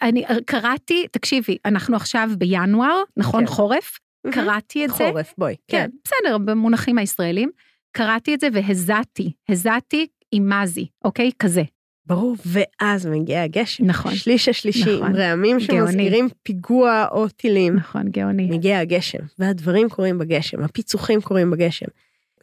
אני 0.03 0.25
קראתי, 0.47 1.07
תקשיבי, 1.13 1.57
אנחנו 1.65 1.97
עכשיו 1.97 2.31
בינואר, 2.39 3.03
נכון? 3.17 3.47
כן. 3.47 3.53
חורף? 3.53 3.99
קראתי 4.31 4.85
את 4.85 4.91
זה. 4.91 4.97
חורף, 4.97 5.35
בואי. 5.39 5.55
כן, 5.69 5.91
בסדר, 6.05 6.39
במונחים 6.39 6.99
הישראלים. 6.99 7.51
קראתי 7.93 8.35
את 8.35 8.41
זה 8.41 8.49
והזעתי, 8.53 9.33
הזעתי 9.49 10.07
עם 10.33 10.53
מזי, 10.53 10.87
אוקיי? 11.05 11.31
כזה. 11.39 11.63
ברור. 12.07 12.37
ואז 12.47 13.07
מגיע 13.07 13.43
הגשם. 13.43 13.85
נכון. 13.85 14.15
שליש 14.15 14.49
השלישי, 14.49 14.97
נכון. 14.97 15.07
עם 15.07 15.17
רעמים. 15.17 15.61
שמזכירים 15.61 16.29
פיגוע 16.43 17.07
או 17.11 17.29
טילים. 17.29 17.77
נכון, 17.77 18.09
גאוני. 18.09 18.47
מגיע 18.51 18.79
הגשם, 18.79 19.19
והדברים 19.39 19.89
קורים 19.89 20.19
בגשם, 20.19 20.63
הפיצוחים 20.63 21.21
קורים 21.21 21.51
בגשם. 21.51 21.87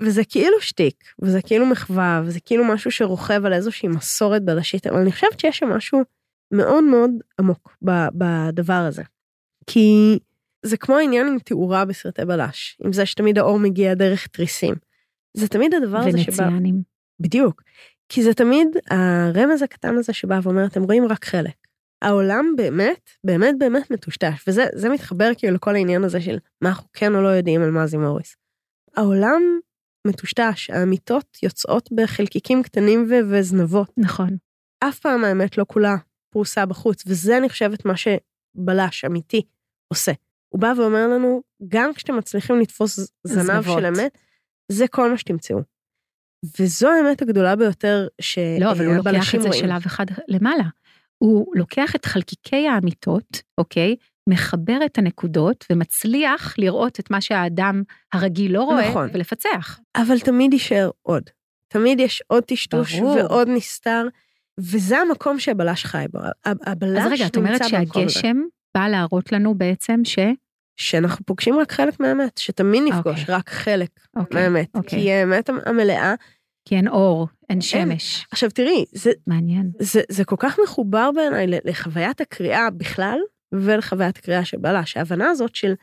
וזה 0.01 0.21
כאילו 0.29 0.61
שטיק, 0.61 1.03
וזה 1.21 1.41
כאילו 1.41 1.65
מחווה, 1.65 2.21
וזה 2.25 2.39
כאילו 2.39 2.65
משהו 2.65 2.91
שרוכב 2.91 3.45
על 3.45 3.53
איזושהי 3.53 3.89
מסורת 3.89 4.43
בלשית, 4.45 4.87
אבל 4.87 4.99
אני 4.99 5.11
חושבת 5.11 5.39
שיש 5.39 5.57
שם 5.57 5.69
משהו 5.69 6.01
מאוד 6.51 6.83
מאוד 6.83 7.11
עמוק 7.39 7.77
בדבר 8.13 8.73
הזה. 8.73 9.03
כי 9.67 10.19
זה 10.65 10.77
כמו 10.77 10.97
העניין 10.97 11.27
עם 11.27 11.39
תאורה 11.39 11.85
בסרטי 11.85 12.25
בלש, 12.25 12.77
עם 12.83 12.93
זה 12.93 13.05
שתמיד 13.05 13.37
האור 13.37 13.59
מגיע 13.59 13.93
דרך 13.93 14.27
תריסים. 14.27 14.75
זה 15.33 15.47
תמיד 15.47 15.73
הדבר 15.73 15.97
הזה 15.97 16.17
שבא... 16.17 16.43
ונציאנים. 16.43 16.81
בדיוק. 17.19 17.63
כי 18.09 18.23
זה 18.23 18.33
תמיד 18.33 18.67
הרמז 18.89 19.61
הקטן 19.61 19.97
הזה 19.97 20.13
שבא 20.13 20.39
ואומר, 20.43 20.65
אתם 20.65 20.83
רואים 20.83 21.05
רק 21.05 21.25
חלק. 21.25 21.55
העולם 22.01 22.45
באמת, 22.57 23.09
באמת 23.23 23.55
באמת 23.59 23.91
מטושטש, 23.91 24.47
וזה 24.47 24.89
מתחבר 24.89 25.31
כאילו 25.37 25.53
לכל 25.53 25.75
העניין 25.75 26.03
הזה 26.03 26.21
של 26.21 26.37
מה 26.61 26.69
אנחנו 26.69 26.87
כן 26.93 27.15
או 27.15 27.21
לא 27.21 27.27
יודעים 27.27 27.61
על 27.61 27.71
מאזי 27.71 27.97
מוריס. 27.97 28.35
העולם 28.95 29.41
מטושטש, 30.07 30.69
האמיתות 30.69 31.37
יוצאות 31.43 31.89
בחלקיקים 31.95 32.63
קטנים 32.63 33.07
ו- 33.09 33.29
וזנבות. 33.31 33.91
נכון. 33.97 34.37
אף 34.79 34.99
פעם 34.99 35.23
האמת 35.23 35.57
לא 35.57 35.65
כולה 35.67 35.95
פרוסה 36.29 36.65
בחוץ, 36.65 37.03
וזה 37.07 37.37
אני 37.37 37.49
חושבת 37.49 37.85
מה 37.85 37.93
שבלש 37.97 39.05
אמיתי 39.05 39.41
עושה. 39.93 40.11
הוא 40.49 40.61
בא 40.61 40.73
ואומר 40.77 41.07
לנו, 41.07 41.41
גם 41.67 41.93
כשאתם 41.93 42.17
מצליחים 42.17 42.59
לתפוס 42.59 42.99
זנב 43.23 43.43
זנבות. 43.43 43.79
של 43.79 43.85
אמת, 43.85 44.17
זה 44.71 44.87
כל 44.87 45.11
מה 45.11 45.17
שתמצאו. 45.17 45.57
וזו 46.59 46.89
האמת 46.89 47.21
הגדולה 47.21 47.55
ביותר 47.55 48.07
שהבלשים 48.21 48.63
לא, 48.63 48.71
אבל 48.71 48.85
הוא 48.85 48.95
לוקח 48.95 49.35
את 49.35 49.41
זה 49.41 49.47
רואים. 49.47 49.61
שלב 49.61 49.81
אחד 49.85 50.05
למעלה. 50.27 50.63
הוא 51.17 51.55
לוקח 51.55 51.95
את 51.95 52.05
חלקיקי 52.05 52.67
האמיתות, 52.67 53.41
אוקיי? 53.57 53.95
מחבר 54.27 54.79
את 54.85 54.97
הנקודות 54.97 55.65
ומצליח 55.71 56.55
לראות 56.57 56.99
את 56.99 57.11
מה 57.11 57.21
שהאדם 57.21 57.83
הרגיל 58.13 58.53
לא 58.53 58.63
רואה 58.63 58.89
נכון. 58.89 59.09
ולפצח. 59.13 59.79
אבל 59.95 60.19
תמיד 60.19 60.53
יישאר 60.53 60.89
עוד. 61.01 61.23
תמיד 61.67 61.99
יש 61.99 62.23
עוד 62.27 62.43
טשטוש. 62.43 62.93
ועוד 62.93 63.47
נסתר, 63.49 64.07
וזה 64.59 64.97
המקום 64.97 65.39
שהבלש 65.39 65.85
חי 65.85 66.05
בו. 66.11 66.19
הבלש 66.45 67.05
אז 67.05 67.11
רגע, 67.11 67.25
את 67.25 67.37
אומרת 67.37 67.61
נמצא. 67.61 67.67
שהגשם 67.69 68.37
בא 68.77 68.87
להראות 68.87 69.31
לנו 69.31 69.55
בעצם 69.55 70.01
ש... 70.03 70.19
שאנחנו 70.77 71.25
פוגשים 71.25 71.59
רק 71.59 71.71
חלק 71.71 71.99
מהאמת, 71.99 72.37
שתמיד 72.37 72.83
נפגוש 72.83 73.21
אוקיי. 73.21 73.35
רק 73.35 73.49
חלק 73.49 73.89
אוקיי, 74.15 74.41
מהאמת. 74.41 74.75
אוקיי. 74.75 74.99
כי 74.99 75.11
האמת 75.11 75.49
המלאה, 75.65 76.15
כי 76.65 76.75
אין 76.75 76.87
אור, 76.87 77.27
אין 77.49 77.61
שמש. 77.61 78.25
עכשיו 78.31 78.51
תראי, 78.51 78.85
זה, 78.91 79.11
מעניין. 79.27 79.71
זה, 79.79 80.01
זה 80.09 80.25
כל 80.25 80.35
כך 80.39 80.59
מחובר 80.63 81.09
בעיניי 81.15 81.59
לחוויית 81.65 82.21
הקריאה 82.21 82.69
בכלל, 82.69 83.19
ולחוויית 83.51 84.17
הקריאה 84.17 84.45
של 84.45 84.57
בלש. 84.57 84.97
ההבנה 84.97 85.29
הזאת 85.29 85.55
של, 85.55 85.73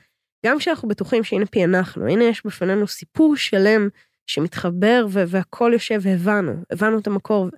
גם 0.46 0.58
כשאנחנו 0.58 0.88
בטוחים 0.88 1.24
שהנה 1.24 1.46
פענחנו, 1.46 2.06
הנה 2.08 2.24
יש 2.24 2.46
בפנינו 2.46 2.86
סיפור 2.86 3.36
שלם 3.36 3.88
שמתחבר 4.26 5.06
ו- 5.10 5.24
והכל 5.28 5.70
יושב 5.72 6.00
והבנו, 6.02 6.52
הבנו 6.70 6.98
את 6.98 7.06
המקור, 7.06 7.48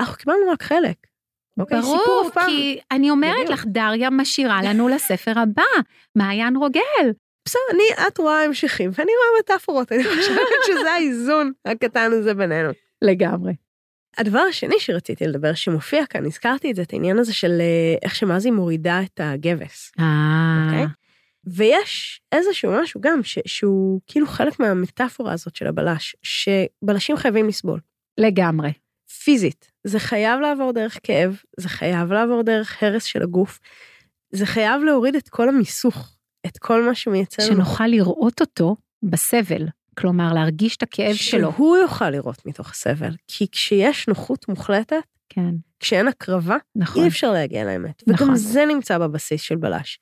אנחנו 0.00 0.16
קיבלנו 0.16 0.50
רק 0.52 0.62
חלק. 0.62 0.96
אוקיי? 1.58 1.82
סיפור 1.82 1.98
ברור, 2.06 2.28
אף 2.28 2.34
פעם. 2.34 2.46
כי 2.46 2.80
אני 2.90 3.10
אומרת 3.10 3.34
בדיוק. 3.34 3.50
לך, 3.50 3.64
דריה 3.66 4.10
משאירה 4.10 4.62
לנו 4.62 4.88
לספר 4.88 5.38
הבא, 5.38 5.62
מעיין 6.16 6.56
רוגל. 6.56 7.12
בסדר, 7.44 7.60
אני, 7.74 8.06
את 8.08 8.18
רואה 8.18 8.44
המשכים, 8.44 8.90
ואני 8.94 9.10
רואה 9.10 9.40
מטאפורות, 9.40 9.92
אני 9.92 10.04
חושבת 10.04 10.48
שזה 10.66 10.90
האיזון 10.92 11.52
הקטן 11.64 12.10
הזה 12.12 12.34
בינינו. 12.34 12.70
לגמרי. 13.02 13.52
הדבר 14.18 14.38
השני 14.38 14.74
שרציתי 14.78 15.26
לדבר, 15.26 15.54
שמופיע 15.54 16.06
כאן, 16.06 16.26
הזכרתי 16.26 16.70
את 16.70 16.76
זה, 16.76 16.82
את 16.82 16.92
העניין 16.92 17.18
הזה 17.18 17.34
של 17.34 17.60
אה, 17.60 17.94
איך 18.02 18.14
שמזי 18.14 18.50
מורידה 18.50 19.02
את 19.02 19.20
הגבס. 19.22 19.92
אה, 20.00 20.64
אוקיי? 20.66 20.86
ויש 21.46 22.20
איזשהו 22.32 22.72
משהו 22.82 23.00
גם 23.00 23.22
ש, 23.22 23.38
שהוא 23.46 24.00
כאילו 24.06 24.26
חלק 24.26 24.60
מהמטאפורה 24.60 25.32
הזאת 25.32 25.56
של 25.56 25.66
הבלש, 25.66 26.16
שבלשים 26.22 27.16
חייבים 27.16 27.48
לסבול. 27.48 27.80
לגמרי. 28.18 28.72
פיזית. 29.24 29.70
זה 29.84 29.98
חייב 29.98 30.40
לעבור 30.40 30.72
דרך 30.72 30.98
כאב, 31.02 31.36
זה 31.56 31.68
חייב 31.68 32.12
לעבור 32.12 32.42
דרך 32.42 32.82
הרס 32.82 33.04
של 33.04 33.22
הגוף, 33.22 33.58
זה 34.30 34.46
חייב 34.46 34.82
להוריד 34.82 35.16
את 35.16 35.28
כל 35.28 35.48
המיסוך, 35.48 36.16
את 36.46 36.58
כל 36.58 36.82
מה 36.82 36.94
שמייצר. 36.94 37.42
שנוכל 37.42 37.86
לראות 37.86 38.40
אותו 38.40 38.76
בסבל. 39.02 39.66
כלומר, 39.98 40.32
להרגיש 40.32 40.76
את 40.76 40.82
הכאב 40.82 41.14
שלו. 41.14 41.52
שהוא 41.52 41.76
יוכל 41.76 42.10
לראות 42.10 42.46
מתוך 42.46 42.70
הסבל, 42.70 43.14
כי 43.28 43.46
כשיש 43.52 44.08
נוחות 44.08 44.48
מוחלטת, 44.48 44.96
כן, 45.28 45.54
כשאין 45.80 46.08
הקרבה, 46.08 46.56
נכון. 46.76 47.02
אי 47.02 47.08
אפשר 47.08 47.32
להגיע 47.32 47.64
לאמת. 47.64 48.02
נכון. 48.06 48.26
וגם 48.26 48.36
זה 48.36 48.64
נמצא 48.64 48.98
בבסיס 48.98 49.40
של 49.40 49.56
בלש. 49.56 49.98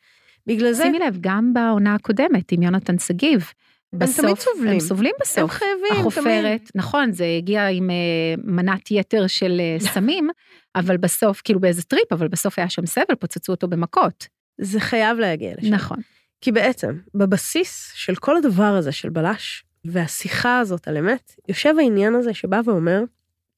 בגלל 0.46 0.72
זה, 0.72 0.82
שימי 0.82 0.98
לב, 0.98 1.18
גם 1.20 1.54
בעונה 1.54 1.94
הקודמת 1.94 2.52
עם 2.52 2.62
יונתן 2.62 2.98
שגיב. 2.98 3.52
בסוף, 3.92 4.24
תמיד 4.24 4.36
סובלים. 4.38 4.72
הם 4.72 4.80
סובלים 4.80 5.12
הם 5.14 5.20
בסוף. 5.20 5.50
חייבים, 5.50 5.88
תמיד. 5.90 6.00
החופרת, 6.00 6.70
נכון, 6.74 7.12
זה 7.12 7.24
הגיע 7.38 7.68
עם 7.68 7.90
אה, 7.90 8.34
מנת 8.44 8.90
יתר 8.90 9.26
של 9.26 9.60
אה, 9.60 9.76
סמים, 9.92 10.28
אבל 10.76 10.96
בסוף, 10.96 11.40
כאילו 11.44 11.60
באיזה 11.60 11.82
טריפ, 11.82 12.12
אבל 12.12 12.28
בסוף 12.28 12.58
היה 12.58 12.68
שם 12.68 12.86
סבל, 12.86 13.14
פוצצו 13.18 13.52
אותו 13.52 13.68
במכות. 13.68 14.26
זה 14.60 14.80
חייב 14.80 15.18
להגיע 15.18 15.54
לשם. 15.58 15.74
נכון. 15.74 15.98
כי 16.40 16.52
בעצם, 16.52 16.98
בבסיס 17.14 17.92
של 17.94 18.14
כל 18.14 18.36
הדבר 18.36 18.64
הזה 18.64 18.92
של 18.92 19.08
בלש, 19.08 19.64
והשיחה 19.90 20.58
הזאת 20.58 20.88
על 20.88 20.96
אמת, 20.96 21.34
יושב 21.48 21.74
העניין 21.78 22.14
הזה 22.14 22.34
שבא 22.34 22.60
ואומר, 22.64 23.02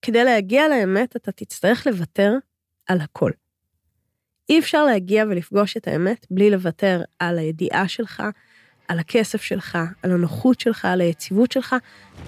כדי 0.03 0.25
להגיע 0.25 0.69
לאמת 0.69 1.17
אתה 1.17 1.33
תצטרך 1.33 1.87
לוותר 1.87 2.33
על 2.87 3.01
הכל. 3.01 3.31
אי 4.49 4.59
אפשר 4.59 4.85
להגיע 4.85 5.25
ולפגוש 5.29 5.77
את 5.77 5.89
האמת 5.89 6.27
בלי 6.31 6.51
לוותר 6.51 7.03
על 7.19 7.39
הידיעה 7.39 7.89
שלך, 7.89 8.23
על 8.89 8.99
הכסף 8.99 9.43
שלך, 9.43 9.79
על 10.03 10.13
הנוחות 10.13 10.61
שלך, 10.61 10.85
על 10.85 11.01
היציבות 11.01 11.53
שלך 11.53 11.77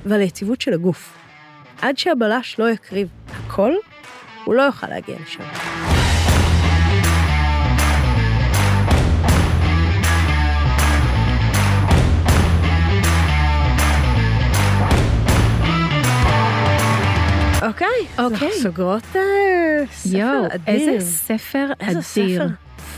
ועל 0.04 0.20
היציבות 0.20 0.60
של 0.60 0.72
הגוף. 0.72 1.18
עד 1.82 1.98
שהבלש 1.98 2.58
לא 2.58 2.70
יקריב 2.70 3.08
הכל, 3.28 3.72
הוא 4.44 4.54
לא 4.54 4.62
יוכל 4.62 4.86
להגיע 4.86 5.16
לשם. 5.22 5.89
אוקיי, 17.62 17.88
אוקיי. 18.18 18.52
סוגרות 18.52 19.16
אה, 19.16 19.20
ספר 19.92 20.18
יואו, 20.18 20.46
אדיר. 20.46 20.60
איזה 20.66 21.06
ספר 21.06 21.66
איזה 21.80 21.98
אדיר. 21.98 22.02
ספר 22.02 22.46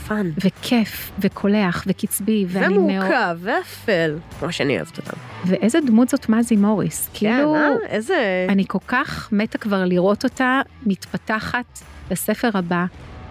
fun. 0.07 0.31
וכיף, 0.37 1.11
וקולח, 1.19 1.83
וקצבי, 1.87 2.45
ואני 2.47 2.77
מאוד... 2.77 2.89
ומורכב, 2.89 3.37
ואפל, 3.39 4.17
כמו 4.39 4.51
שאני 4.51 4.77
אוהבת 4.77 4.97
אותם. 4.97 5.17
ואיזה 5.45 5.79
דמות 5.87 6.09
זאת 6.09 6.29
מזי 6.29 6.55
מוריס. 6.55 7.09
כאילו, 7.13 7.53
כן, 7.53 7.59
אה? 7.59 7.87
איזה... 7.87 8.45
אני 8.49 8.63
כל 8.67 8.79
כך 8.87 9.29
מתה 9.31 9.57
כבר 9.57 9.85
לראות 9.85 10.23
אותה 10.23 10.61
מתפתחת 10.85 11.79
לספר 12.11 12.49
הבא. 12.53 12.85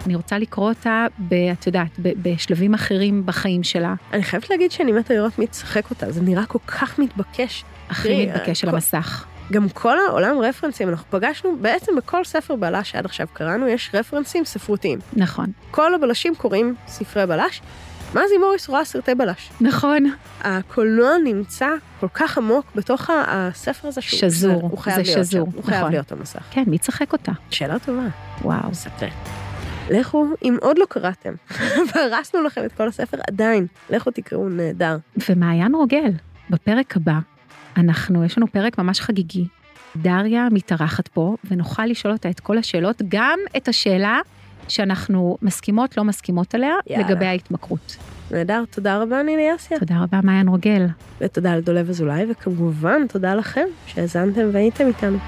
אני 0.07 0.15
רוצה 0.15 0.39
לקרוא 0.39 0.69
אותה, 0.69 1.07
ב, 1.29 1.35
את 1.35 1.67
יודעת, 1.67 1.99
ב, 2.03 2.09
בשלבים 2.23 2.75
אחרים 2.75 3.27
בחיים 3.27 3.63
שלה. 3.63 3.95
אני 4.13 4.23
חייבת 4.23 4.51
להגיד 4.51 4.71
שאני 4.71 4.93
מתה 4.93 5.15
לראות 5.15 5.39
מי 5.39 5.47
ישחק 5.53 5.91
אותה, 5.91 6.11
זה 6.13 6.21
נראה 6.21 6.47
כל 6.47 6.59
כך 6.67 6.99
מתבקש. 6.99 7.65
הכי 7.91 8.27
מתבקש 8.27 8.65
על 8.65 8.71
המסך. 8.71 9.27
גם 9.53 9.69
כל 9.69 9.99
העולם 10.09 10.39
רפרנסים, 10.39 10.89
אנחנו 10.89 11.07
פגשנו, 11.11 11.57
בעצם 11.61 11.97
בכל 11.97 12.25
ספר 12.25 12.57
בלש 12.57 12.91
שעד 12.91 13.05
עכשיו 13.05 13.27
קראנו, 13.33 13.69
יש 13.69 13.91
רפרנסים 13.95 14.45
ספרותיים. 14.45 14.99
נכון. 15.13 15.47
כל 15.71 15.95
הבלשים 15.95 16.35
קוראים 16.35 16.75
ספרי 16.87 17.27
בלש, 17.27 17.63
מזי 18.11 18.39
מוריס 18.41 18.69
רואה 18.69 18.85
סרטי 18.85 19.15
בלש. 19.15 19.51
נכון. 19.61 20.05
הקולנוע 20.41 21.11
נמצא 21.25 21.69
כל 22.01 22.09
כך 22.15 22.39
עמוק 22.39 22.67
בתוך 22.75 23.11
הספר 23.11 23.89
הזה 23.89 24.01
שהוא 24.01 24.21
שזור, 24.21 24.63
הוא 24.63 24.79
חייב 24.79 24.97
זה 24.97 25.03
להיות 25.03 25.27
שזור, 25.27 25.47
שם, 25.51 25.57
הוא 25.57 25.65
חייב 25.65 25.79
נכון. 25.79 25.91
להיות 25.91 26.13
המסך. 26.13 26.43
כן, 26.51 26.65
מי 26.67 26.79
צחק 26.79 27.13
אותה? 27.13 27.33
שאלה 27.51 27.79
טובה. 27.79 28.07
וואו. 28.43 28.71
מסקרן. 28.71 29.09
לכו, 29.91 30.27
אם 30.43 30.57
עוד 30.61 30.79
לא 30.79 30.85
קראתם, 30.89 31.35
והרסנו 31.95 32.43
לכם 32.43 32.65
את 32.65 32.73
כל 32.73 32.89
הספר, 32.89 33.19
עדיין, 33.29 33.67
לכו 33.91 34.11
תקראו 34.11 34.49
נהדר. 34.49 34.97
ומעיין 35.29 35.75
רוגל, 35.75 36.13
בפרק 36.51 36.97
הבא, 36.97 37.19
אנחנו, 37.77 38.25
יש 38.25 38.39
לנו 38.39 38.47
פרק 38.47 38.79
ממש 38.79 39.01
חגיגי. 39.01 39.45
דריה 39.97 40.49
מתארחת 40.51 41.09
פה, 41.09 41.37
ונוכל 41.51 41.87
לשאול 41.87 42.13
אותה 42.13 42.31
את 42.31 42.41
כל 42.41 42.59
השאלות, 42.59 43.03
גם 43.09 43.39
את 43.57 43.69
השאלה 43.69 44.21
שאנחנו 44.69 45.37
מסכימות, 45.43 45.97
לא 45.97 46.05
מסכימות 46.05 46.55
עליה, 46.55 46.75
יאללה. 46.87 47.07
לגבי 47.07 47.27
ההתמכרות. 47.27 47.97
נהדר, 48.31 48.65
תודה 48.71 49.03
רבה 49.03 49.23
נילי 49.23 49.55
אסיה, 49.57 49.79
תודה 49.79 49.95
רבה, 50.03 50.21
מעיין 50.23 50.49
רוגל. 50.49 50.87
ותודה 51.21 51.57
לדולב 51.57 51.91
אזולאי, 51.91 52.25
וכמובן, 52.31 53.07
תודה 53.07 53.35
לכם 53.35 53.67
שהאזנתם 53.87 54.49
והייתם 54.53 54.87
איתנו. 54.87 55.19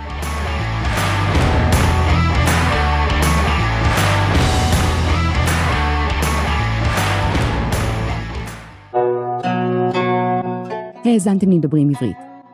האזנתם 11.05 11.51
לדברים 11.51 11.91
עברית. 11.91 12.34